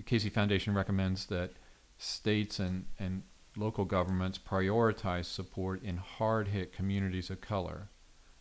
The 0.00 0.04
Casey 0.04 0.30
Foundation 0.30 0.72
recommends 0.72 1.26
that 1.26 1.50
states 1.98 2.58
and, 2.58 2.86
and 2.98 3.22
local 3.54 3.84
governments 3.84 4.38
prioritize 4.38 5.26
support 5.26 5.82
in 5.82 5.98
hard 5.98 6.48
hit 6.48 6.72
communities 6.72 7.28
of 7.28 7.42
color. 7.42 7.90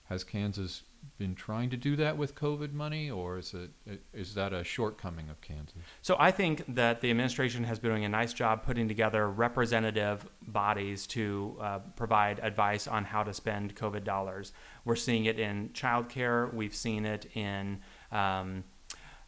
Has 0.05 0.23
Kansas 0.23 0.83
been 1.17 1.35
trying 1.35 1.69
to 1.71 1.75
do 1.75 1.97
that 1.97 2.15
with 2.15 2.33
COVID 2.33 2.71
money, 2.71 3.11
or 3.11 3.37
is 3.39 3.53
it 3.53 3.71
is 4.13 4.35
that 4.35 4.53
a 4.53 4.63
shortcoming 4.63 5.29
of 5.29 5.41
Kansas? 5.41 5.75
So 6.01 6.15
I 6.17 6.31
think 6.31 6.63
that 6.75 7.01
the 7.01 7.09
administration 7.09 7.65
has 7.65 7.77
been 7.77 7.91
doing 7.91 8.05
a 8.05 8.09
nice 8.09 8.31
job 8.31 8.63
putting 8.63 8.87
together 8.87 9.29
representative 9.29 10.25
bodies 10.41 11.07
to 11.07 11.57
uh, 11.59 11.79
provide 11.97 12.39
advice 12.39 12.87
on 12.87 13.03
how 13.03 13.23
to 13.23 13.33
spend 13.33 13.75
COVID 13.75 14.05
dollars. 14.05 14.53
We're 14.85 14.95
seeing 14.95 15.25
it 15.25 15.37
in 15.37 15.71
childcare. 15.73 16.53
We've 16.53 16.73
seen 16.73 17.05
it 17.05 17.25
in 17.35 17.81
um, 18.13 18.63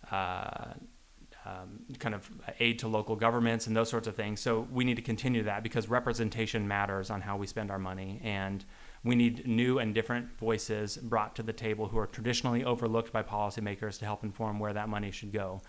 uh, 0.10 0.76
um, 1.46 1.80
kind 1.98 2.14
of 2.14 2.30
aid 2.60 2.78
to 2.80 2.88
local 2.88 3.16
governments 3.16 3.68
and 3.68 3.76
those 3.76 3.90
sorts 3.90 4.08
of 4.08 4.16
things. 4.16 4.40
So 4.40 4.68
we 4.72 4.84
need 4.84 4.96
to 4.96 5.02
continue 5.02 5.44
that 5.44 5.64
because 5.64 5.90
representation 5.90 6.68
matters 6.68 7.10
on 7.10 7.22
how 7.22 7.38
we 7.38 7.48
spend 7.48 7.72
our 7.72 7.80
money, 7.80 8.22
and 8.24 8.64
we 9.04 9.16
need 9.16 9.48
new 9.48 9.80
and 9.80 9.96
different 9.96 10.38
voices 10.38 10.98
brought 10.98 11.36
to 11.38 11.44
the 11.44 11.54
table 11.54 11.88
who 11.88 11.98
are 11.98 12.06
traditionally 12.06 12.64
overlooked 12.64 13.12
by 13.12 13.24
policymakers 13.24 13.98
to 14.00 14.06
help 14.06 14.24
inform 14.24 14.60
where 14.60 14.74
that 14.74 14.88
money 14.88 15.10
should 15.10 15.32
go. 15.32 15.62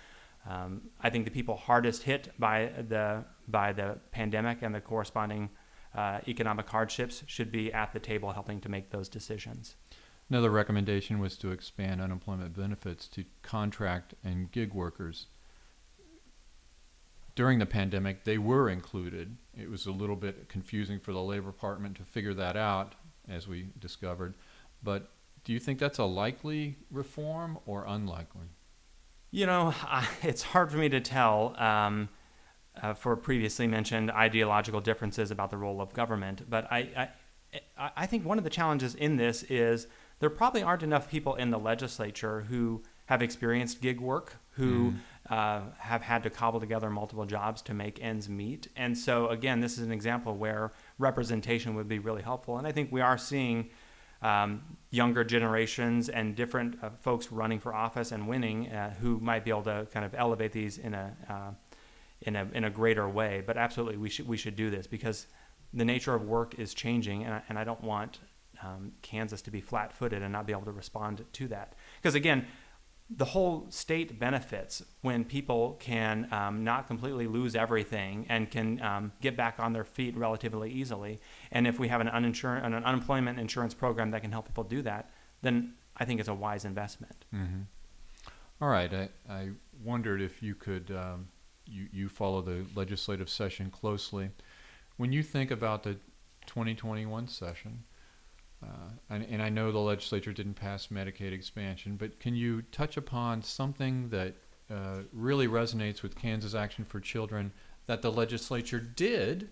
Um, 0.46 0.82
I 1.00 1.08
think 1.08 1.24
the 1.24 1.30
people 1.30 1.56
hardest 1.56 2.02
hit 2.02 2.32
by 2.38 2.72
the 2.88 3.24
by 3.48 3.72
the 3.72 3.98
pandemic 4.10 4.62
and 4.62 4.74
the 4.74 4.80
corresponding 4.80 5.50
uh, 5.94 6.20
economic 6.26 6.68
hardships 6.68 7.22
should 7.26 7.52
be 7.52 7.72
at 7.72 7.92
the 7.92 8.00
table 8.00 8.32
helping 8.32 8.60
to 8.60 8.68
make 8.68 8.90
those 8.90 9.08
decisions. 9.08 9.76
Another 10.28 10.50
recommendation 10.50 11.18
was 11.18 11.36
to 11.38 11.50
expand 11.50 12.00
unemployment 12.00 12.56
benefits 12.56 13.06
to 13.08 13.24
contract 13.42 14.14
and 14.24 14.50
gig 14.50 14.72
workers. 14.72 15.26
During 17.34 17.58
the 17.58 17.66
pandemic, 17.66 18.24
they 18.24 18.38
were 18.38 18.68
included. 18.68 19.36
It 19.58 19.70
was 19.70 19.86
a 19.86 19.92
little 19.92 20.16
bit 20.16 20.48
confusing 20.48 21.00
for 21.00 21.12
the 21.12 21.22
Labor 21.22 21.50
Department 21.50 21.96
to 21.96 22.04
figure 22.04 22.34
that 22.34 22.56
out, 22.56 22.94
as 23.28 23.48
we 23.48 23.68
discovered. 23.78 24.34
But 24.82 25.10
do 25.44 25.52
you 25.52 25.58
think 25.58 25.78
that's 25.78 25.98
a 25.98 26.04
likely 26.04 26.76
reform 26.90 27.58
or 27.66 27.84
unlikely? 27.86 28.46
You 29.30 29.46
know, 29.46 29.74
I, 29.82 30.06
it's 30.22 30.42
hard 30.42 30.70
for 30.70 30.76
me 30.76 30.88
to 30.90 31.00
tell 31.00 31.54
um, 31.58 32.10
uh, 32.80 32.94
for 32.94 33.16
previously 33.16 33.66
mentioned 33.66 34.10
ideological 34.10 34.80
differences 34.80 35.30
about 35.30 35.50
the 35.50 35.56
role 35.56 35.80
of 35.80 35.92
government, 35.94 36.48
but 36.48 36.70
I, 36.70 37.08
I, 37.78 37.90
I 37.96 38.06
think 38.06 38.24
one 38.24 38.38
of 38.38 38.44
the 38.44 38.50
challenges 38.50 38.94
in 38.94 39.16
this 39.16 39.42
is 39.44 39.86
there 40.20 40.30
probably 40.30 40.62
aren't 40.62 40.82
enough 40.82 41.10
people 41.10 41.34
in 41.34 41.50
the 41.50 41.58
legislature 41.58 42.42
who 42.42 42.82
have 43.06 43.22
experienced 43.22 43.80
gig 43.80 44.00
work, 44.00 44.36
who 44.52 44.94
uh, 45.30 45.60
have 45.78 46.02
had 46.02 46.22
to 46.24 46.30
cobble 46.30 46.60
together 46.60 46.90
multiple 46.90 47.24
jobs 47.24 47.62
to 47.62 47.74
make 47.74 48.02
ends 48.02 48.28
meet. 48.28 48.68
And 48.76 48.96
so, 48.96 49.28
again, 49.28 49.60
this 49.60 49.78
is 49.78 49.86
an 49.86 49.92
example 49.92 50.36
where 50.36 50.72
representation 50.98 51.74
would 51.74 51.88
be 51.88 51.98
really 51.98 52.22
helpful. 52.22 52.58
And 52.58 52.66
I 52.66 52.72
think 52.72 52.90
we 52.90 53.00
are 53.00 53.16
seeing 53.16 53.70
um, 54.20 54.62
younger 54.90 55.24
generations 55.24 56.08
and 56.08 56.34
different 56.34 56.78
uh, 56.82 56.90
folks 56.90 57.30
running 57.32 57.60
for 57.60 57.74
office 57.74 58.12
and 58.12 58.28
winning 58.28 58.68
uh, 58.70 58.94
who 59.00 59.18
might 59.20 59.44
be 59.44 59.50
able 59.50 59.62
to 59.64 59.86
kind 59.92 60.04
of 60.04 60.14
elevate 60.14 60.52
these 60.52 60.78
in 60.78 60.94
a 60.94 61.16
uh, 61.28 61.50
in 62.22 62.36
a 62.36 62.48
in 62.52 62.64
a 62.64 62.70
greater 62.70 63.08
way. 63.08 63.42
But 63.44 63.56
absolutely, 63.56 63.96
we 63.96 64.08
should 64.08 64.28
we 64.28 64.36
should 64.36 64.56
do 64.56 64.70
this 64.70 64.86
because 64.86 65.26
the 65.74 65.84
nature 65.84 66.14
of 66.14 66.22
work 66.24 66.58
is 66.58 66.74
changing, 66.74 67.24
and 67.24 67.34
I, 67.34 67.42
and 67.48 67.58
I 67.58 67.64
don't 67.64 67.82
want 67.82 68.20
um, 68.62 68.92
Kansas 69.02 69.42
to 69.42 69.50
be 69.50 69.60
flat-footed 69.60 70.22
and 70.22 70.32
not 70.32 70.46
be 70.46 70.52
able 70.52 70.64
to 70.64 70.72
respond 70.72 71.24
to 71.32 71.48
that. 71.48 71.74
Because 72.00 72.14
again, 72.14 72.46
the 73.16 73.24
whole 73.24 73.66
state 73.68 74.18
benefits 74.18 74.82
when 75.02 75.24
people 75.24 75.76
can 75.80 76.28
um, 76.32 76.64
not 76.64 76.86
completely 76.86 77.26
lose 77.26 77.54
everything 77.54 78.26
and 78.28 78.50
can 78.50 78.80
um, 78.80 79.12
get 79.20 79.36
back 79.36 79.58
on 79.58 79.72
their 79.72 79.84
feet 79.84 80.16
relatively 80.16 80.70
easily. 80.70 81.20
And 81.50 81.66
if 81.66 81.78
we 81.78 81.88
have 81.88 82.00
an, 82.00 82.08
uninsur- 82.08 82.64
an 82.64 82.74
unemployment 82.74 83.38
insurance 83.38 83.74
program 83.74 84.10
that 84.12 84.22
can 84.22 84.32
help 84.32 84.46
people 84.46 84.64
do 84.64 84.82
that, 84.82 85.10
then 85.42 85.74
I 85.96 86.04
think 86.04 86.20
it's 86.20 86.28
a 86.28 86.34
wise 86.34 86.64
investment. 86.64 87.24
Mm-hmm. 87.34 87.62
All 88.60 88.68
right. 88.68 88.92
I, 88.92 89.08
I 89.28 89.48
wondered 89.82 90.22
if 90.22 90.42
you 90.42 90.54
could, 90.54 90.90
um, 90.90 91.28
you, 91.66 91.88
you 91.92 92.08
follow 92.08 92.40
the 92.40 92.64
legislative 92.74 93.28
session 93.28 93.70
closely. 93.70 94.30
When 94.96 95.12
you 95.12 95.22
think 95.22 95.50
about 95.50 95.82
the 95.82 95.94
2021 96.46 97.28
session, 97.28 97.84
and, 99.10 99.24
and 99.24 99.42
I 99.42 99.48
know 99.48 99.72
the 99.72 99.78
legislature 99.78 100.32
didn't 100.32 100.54
pass 100.54 100.88
Medicaid 100.88 101.32
expansion, 101.32 101.96
but 101.96 102.18
can 102.20 102.34
you 102.34 102.62
touch 102.72 102.96
upon 102.96 103.42
something 103.42 104.08
that 104.10 104.34
uh, 104.70 105.00
really 105.12 105.48
resonates 105.48 106.02
with 106.02 106.16
Kansas 106.16 106.54
Action 106.54 106.84
for 106.84 107.00
Children 107.00 107.52
that 107.86 108.00
the 108.02 108.10
legislature 108.10 108.80
did 108.80 109.50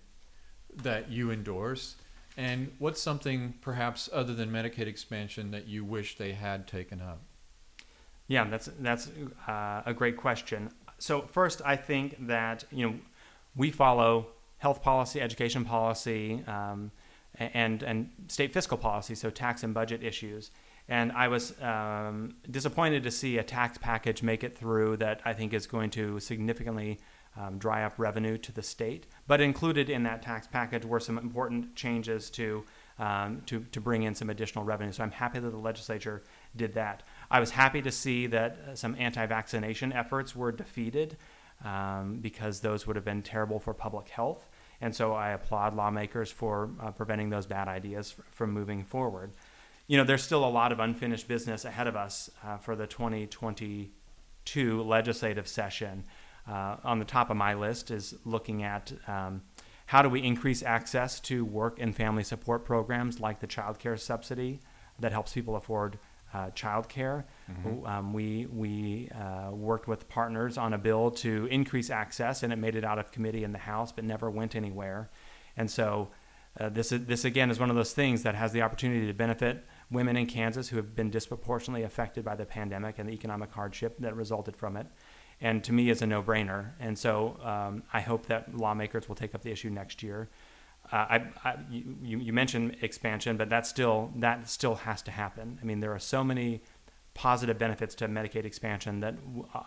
that 0.82 1.10
you 1.10 1.30
endorse 1.30 1.96
And 2.36 2.72
what's 2.78 3.00
something, 3.00 3.54
perhaps 3.60 4.08
other 4.12 4.34
than 4.34 4.50
Medicaid 4.50 4.86
expansion, 4.86 5.50
that 5.50 5.66
you 5.66 5.84
wish 5.84 6.16
they 6.16 6.32
had 6.32 6.66
taken 6.66 7.00
up? 7.00 7.20
Yeah, 8.28 8.44
that's 8.44 8.70
that's 8.78 9.10
uh, 9.48 9.82
a 9.84 9.92
great 9.92 10.16
question. 10.16 10.70
So 10.98 11.22
first, 11.22 11.60
I 11.64 11.76
think 11.76 12.26
that 12.28 12.64
you 12.70 12.88
know 12.88 12.94
we 13.56 13.70
follow 13.70 14.28
health 14.58 14.82
policy, 14.82 15.20
education 15.20 15.64
policy, 15.64 16.44
um, 16.46 16.92
and 17.36 17.82
and 17.82 18.10
state 18.28 18.52
fiscal 18.52 18.78
policy, 18.78 19.14
so 19.14 19.30
tax 19.30 19.62
and 19.62 19.74
budget 19.74 20.02
issues. 20.02 20.50
And 20.88 21.12
I 21.12 21.28
was 21.28 21.60
um, 21.62 22.34
disappointed 22.50 23.04
to 23.04 23.10
see 23.12 23.38
a 23.38 23.44
tax 23.44 23.78
package 23.78 24.22
make 24.22 24.42
it 24.42 24.56
through 24.56 24.96
that 24.96 25.20
I 25.24 25.32
think 25.32 25.54
is 25.54 25.66
going 25.68 25.90
to 25.90 26.18
significantly 26.18 26.98
um, 27.36 27.58
dry 27.58 27.84
up 27.84 27.94
revenue 27.96 28.36
to 28.38 28.52
the 28.52 28.62
state. 28.62 29.06
But 29.26 29.40
included 29.40 29.88
in 29.88 30.02
that 30.02 30.22
tax 30.22 30.48
package 30.48 30.84
were 30.84 30.98
some 30.98 31.16
important 31.16 31.76
changes 31.76 32.28
to, 32.30 32.64
um, 32.98 33.42
to, 33.46 33.60
to 33.70 33.80
bring 33.80 34.02
in 34.02 34.16
some 34.16 34.30
additional 34.30 34.64
revenue. 34.64 34.90
So 34.90 35.04
I'm 35.04 35.12
happy 35.12 35.38
that 35.38 35.50
the 35.50 35.56
legislature 35.56 36.24
did 36.56 36.74
that. 36.74 37.04
I 37.30 37.38
was 37.38 37.50
happy 37.50 37.82
to 37.82 37.92
see 37.92 38.26
that 38.26 38.58
uh, 38.68 38.74
some 38.74 38.96
anti 38.98 39.24
vaccination 39.26 39.92
efforts 39.92 40.34
were 40.34 40.50
defeated 40.50 41.16
um, 41.64 42.18
because 42.20 42.60
those 42.60 42.86
would 42.86 42.96
have 42.96 43.04
been 43.04 43.22
terrible 43.22 43.60
for 43.60 43.74
public 43.74 44.08
health. 44.08 44.48
And 44.80 44.94
so 44.94 45.12
I 45.12 45.30
applaud 45.30 45.74
lawmakers 45.74 46.30
for 46.30 46.70
uh, 46.80 46.90
preventing 46.92 47.30
those 47.30 47.46
bad 47.46 47.68
ideas 47.68 48.14
f- 48.18 48.24
from 48.30 48.52
moving 48.52 48.84
forward. 48.84 49.32
You 49.86 49.96
know, 49.98 50.04
there's 50.04 50.22
still 50.22 50.44
a 50.44 50.48
lot 50.48 50.72
of 50.72 50.80
unfinished 50.80 51.28
business 51.28 51.64
ahead 51.64 51.86
of 51.86 51.96
us 51.96 52.30
uh, 52.44 52.56
for 52.58 52.76
the 52.76 52.86
2022 52.86 54.82
legislative 54.82 55.48
session. 55.48 56.04
Uh, 56.48 56.76
on 56.84 56.98
the 56.98 57.04
top 57.04 57.30
of 57.30 57.36
my 57.36 57.54
list 57.54 57.90
is 57.90 58.14
looking 58.24 58.62
at 58.62 58.92
um, 59.06 59.42
how 59.86 60.02
do 60.02 60.08
we 60.08 60.22
increase 60.22 60.62
access 60.62 61.20
to 61.20 61.44
work 61.44 61.78
and 61.80 61.94
family 61.94 62.22
support 62.22 62.64
programs 62.64 63.20
like 63.20 63.40
the 63.40 63.46
child 63.46 63.78
care 63.78 63.96
subsidy 63.96 64.60
that 64.98 65.12
helps 65.12 65.32
people 65.32 65.56
afford 65.56 65.98
uh, 66.32 66.50
child 66.50 66.88
care. 66.88 67.26
Mm-hmm. 67.50 67.86
Um, 67.86 68.12
we 68.12 68.46
we 68.46 69.10
uh, 69.10 69.50
worked 69.50 69.88
with 69.88 70.08
partners 70.08 70.56
on 70.58 70.72
a 70.74 70.78
bill 70.78 71.10
to 71.10 71.46
increase 71.46 71.90
access, 71.90 72.42
and 72.42 72.52
it 72.52 72.56
made 72.56 72.76
it 72.76 72.84
out 72.84 72.98
of 72.98 73.10
committee 73.10 73.44
in 73.44 73.52
the 73.52 73.58
House, 73.58 73.92
but 73.92 74.04
never 74.04 74.30
went 74.30 74.54
anywhere. 74.54 75.10
And 75.56 75.70
so, 75.70 76.10
uh, 76.58 76.68
this 76.68 76.92
is, 76.92 77.06
this 77.06 77.24
again 77.24 77.50
is 77.50 77.58
one 77.58 77.70
of 77.70 77.76
those 77.76 77.92
things 77.92 78.22
that 78.22 78.34
has 78.34 78.52
the 78.52 78.62
opportunity 78.62 79.06
to 79.06 79.12
benefit 79.12 79.64
women 79.90 80.16
in 80.16 80.26
Kansas 80.26 80.68
who 80.68 80.76
have 80.76 80.94
been 80.94 81.10
disproportionately 81.10 81.82
affected 81.84 82.24
by 82.24 82.36
the 82.36 82.44
pandemic 82.44 82.98
and 82.98 83.08
the 83.08 83.12
economic 83.12 83.52
hardship 83.52 83.98
that 83.98 84.14
resulted 84.14 84.56
from 84.56 84.76
it. 84.76 84.86
And 85.40 85.64
to 85.64 85.72
me, 85.72 85.90
is 85.90 86.02
a 86.02 86.06
no-brainer. 86.06 86.72
And 86.78 86.98
so, 86.98 87.38
um, 87.42 87.82
I 87.92 88.00
hope 88.00 88.26
that 88.26 88.54
lawmakers 88.54 89.08
will 89.08 89.16
take 89.16 89.34
up 89.34 89.42
the 89.42 89.50
issue 89.50 89.70
next 89.70 90.02
year. 90.02 90.28
Uh, 90.92 90.96
I, 90.96 91.22
I, 91.44 91.56
you, 91.70 92.18
you 92.18 92.32
mentioned 92.32 92.76
expansion, 92.82 93.36
but 93.36 93.48
that 93.50 93.66
still 93.66 94.10
that 94.16 94.48
still 94.48 94.74
has 94.74 95.02
to 95.02 95.10
happen. 95.10 95.58
I 95.62 95.64
mean, 95.64 95.80
there 95.80 95.92
are 95.92 96.00
so 96.00 96.24
many 96.24 96.62
positive 97.14 97.58
benefits 97.58 97.94
to 97.96 98.08
Medicaid 98.08 98.44
expansion 98.44 99.00
that 99.00 99.14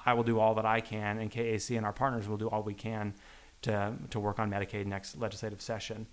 I 0.06 0.14
will 0.14 0.24
do 0.24 0.40
all 0.40 0.56
that 0.56 0.66
I 0.66 0.82
can, 0.82 1.20
and 1.20 1.32
KAC 1.32 1.78
and 1.78 1.86
our 1.86 1.94
partners 1.94 2.28
will 2.28 2.38
do 2.38 2.50
all 2.50 2.64
we 2.64 2.74
can 2.74 3.14
to 3.62 3.94
to 4.10 4.20
work 4.20 4.40
on 4.40 4.52
Medicaid 4.52 4.86
next 4.86 5.18
legislative 5.18 5.62
session. 5.62 6.08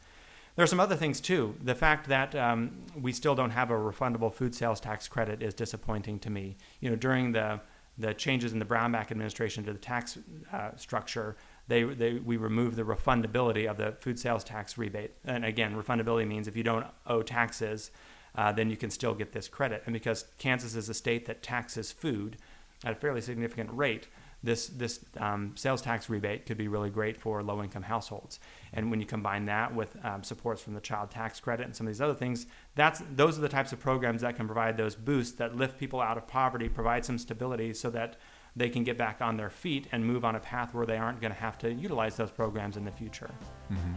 There 0.57 0.64
are 0.64 0.68
some 0.68 0.81
other 0.81 0.96
things 0.96 1.20
too. 1.20 1.55
The 1.62 1.75
fact 1.75 2.09
that 2.09 2.35
um, 2.35 2.85
we 3.01 3.12
still 3.12 3.35
don't 3.35 3.51
have 3.51 3.70
a 3.70 3.75
refundable 3.75 4.33
food 4.33 4.55
sales 4.55 4.81
tax 4.81 5.09
credit 5.09 5.42
is 5.42 5.55
disappointing 5.55 6.18
to 6.20 6.31
me. 6.31 6.57
You 6.81 6.90
know, 6.90 6.96
during 6.96 7.33
the 7.33 7.61
the 7.99 8.14
changes 8.14 8.53
in 8.53 8.59
the 8.59 8.64
Brownback 8.64 9.11
administration 9.11 9.64
to 9.64 9.73
the 9.73 9.79
tax 9.79 10.18
uh, 10.53 10.70
structure, 10.77 11.37
they, 11.70 11.85
they, 11.85 12.14
we 12.14 12.37
remove 12.37 12.76
the 12.76 12.83
refundability 12.83 13.70
of 13.70 13.78
the 13.78 13.92
food 13.92 14.18
sales 14.18 14.44
tax 14.44 14.76
rebate. 14.76 15.12
And 15.24 15.44
again, 15.44 15.74
refundability 15.74 16.26
means 16.26 16.48
if 16.48 16.56
you 16.56 16.64
don't 16.64 16.87
owe 17.06 17.22
taxes, 17.22 17.90
uh, 18.35 18.52
then 18.52 18.68
you 18.68 18.76
can 18.76 18.90
still 18.90 19.14
get 19.14 19.33
this 19.33 19.48
credit. 19.48 19.83
And 19.87 19.92
because 19.94 20.26
Kansas 20.38 20.74
is 20.74 20.88
a 20.88 20.94
state 20.94 21.26
that 21.26 21.42
taxes 21.42 21.92
food 21.92 22.37
at 22.85 22.92
a 22.92 22.94
fairly 22.94 23.20
significant 23.20 23.70
rate, 23.72 24.09
this 24.42 24.68
this 24.68 25.00
um, 25.18 25.52
sales 25.54 25.83
tax 25.83 26.09
rebate 26.09 26.46
could 26.46 26.56
be 26.56 26.66
really 26.66 26.90
great 26.90 27.16
for 27.16 27.42
low 27.42 27.62
income 27.62 27.83
households. 27.83 28.40
And 28.72 28.90
when 28.90 28.98
you 28.98 29.06
combine 29.06 29.44
that 29.46 29.74
with 29.74 29.96
um, 30.02 30.22
supports 30.24 30.62
from 30.62 30.74
the 30.74 30.80
child 30.80 31.11
tax 31.11 31.40
credit 31.40 31.66
and 31.66 31.76
some 31.76 31.87
of 31.87 31.92
these 31.92 32.00
other 32.00 32.14
things, 32.14 32.46
that's 32.74 33.02
those 33.14 33.38
are 33.38 33.42
the 33.42 33.48
types 33.48 33.72
of 33.72 33.80
programs 33.80 34.22
that 34.22 34.37
can 34.37 34.46
provide 34.46 34.76
those 34.76 34.96
boosts 34.96 35.37
that 35.37 35.56
lift 35.56 35.78
people 35.78 36.00
out 36.00 36.16
of 36.16 36.26
poverty, 36.26 36.68
provide 36.68 37.04
some 37.04 37.18
stability, 37.18 37.74
so 37.74 37.90
that 37.90 38.16
they 38.61 38.68
can 38.68 38.85
get 38.85 38.99
back 38.99 39.23
on 39.23 39.38
their 39.38 39.49
feet 39.49 39.87
and 39.90 40.05
move 40.05 40.23
on 40.23 40.37
a 40.37 40.40
path 40.40 40.75
where 40.75 40.85
they 40.85 40.99
aren't 40.99 41.18
going 41.18 41.33
to 41.33 41.40
have 41.40 41.57
to 41.57 41.73
utilize 41.73 42.16
those 42.16 42.31
programs 42.31 42.77
in 42.77 42.85
the 42.85 42.90
future. 42.90 43.31
Mm-hmm. 43.73 43.94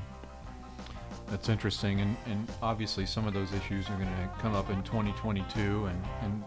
That's 1.28 1.50
interesting, 1.50 2.00
and, 2.00 2.16
and 2.28 2.48
obviously 2.62 3.06
some 3.06 3.28
of 3.28 3.34
those 3.34 3.52
issues 3.54 3.90
are 3.90 3.96
going 3.96 4.08
to 4.08 4.30
come 4.40 4.56
up 4.56 4.70
in 4.70 4.82
2022, 4.84 5.86
and, 5.86 6.02
and 6.22 6.44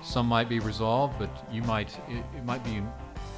some 0.00 0.26
might 0.26 0.48
be 0.48 0.60
resolved, 0.60 1.18
but 1.18 1.28
you 1.50 1.62
might 1.62 1.98
it, 2.08 2.24
it 2.36 2.44
might 2.44 2.62
be 2.62 2.80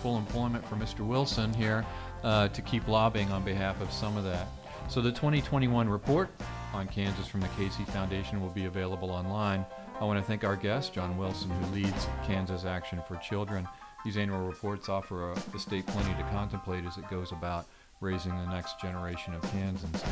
full 0.03 0.19
employment 0.19 0.67
for 0.67 0.77
Mr. 0.77 1.01
Wilson 1.01 1.55
here 1.55 1.85
uh, 2.23 2.49
to 2.49 2.61
keep 2.61 2.87
lobbying 2.87 3.31
on 3.33 3.43
behalf 3.45 3.81
of 3.81 3.91
some 3.91 4.17
of 4.19 4.25
that. 4.25 4.47
So 4.89 5.01
the 5.01 5.11
2021 5.11 5.89
report 5.89 6.29
on 6.75 6.87
Kansas 6.87 7.27
from 7.27 7.41
the 7.41 7.49
Casey 7.49 7.85
Foundation 7.85 8.43
will 8.43 8.51
be 8.51 8.67
available 8.67 9.11
online. 9.11 9.65
I 10.01 10.05
want 10.05 10.19
to 10.19 10.25
thank 10.25 10.45
our 10.45 10.57
guest, 10.57 10.93
John 10.93 11.17
Wilson, 11.17 11.51
who 11.51 11.75
leads 11.75 12.07
Kansas 12.27 12.65
Action 12.65 13.01
for 13.09 13.17
Children. 13.17 13.67
These 14.05 14.17
annual 14.17 14.47
reports 14.47 14.89
offer 14.89 15.35
the 15.53 15.59
state 15.59 15.87
plenty 15.87 16.15
to 16.15 16.29
contemplate 16.31 16.85
as 16.85 16.97
it 16.97 17.09
goes 17.11 17.33
about 17.33 17.67
raising 18.01 18.31
the 18.31 18.47
next 18.47 18.81
generation 18.81 19.35
of 19.35 19.43
Kansans. 19.51 20.03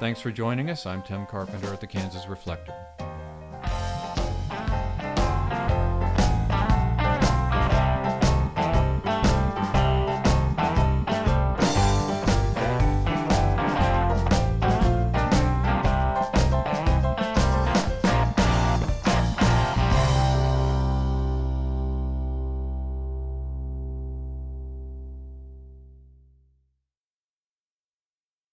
Thanks 0.00 0.20
for 0.20 0.30
joining 0.30 0.70
us. 0.70 0.86
I'm 0.86 1.02
Tim 1.02 1.26
Carpenter 1.26 1.72
at 1.72 1.80
the 1.80 1.86
Kansas 1.86 2.26
Reflector. 2.26 2.74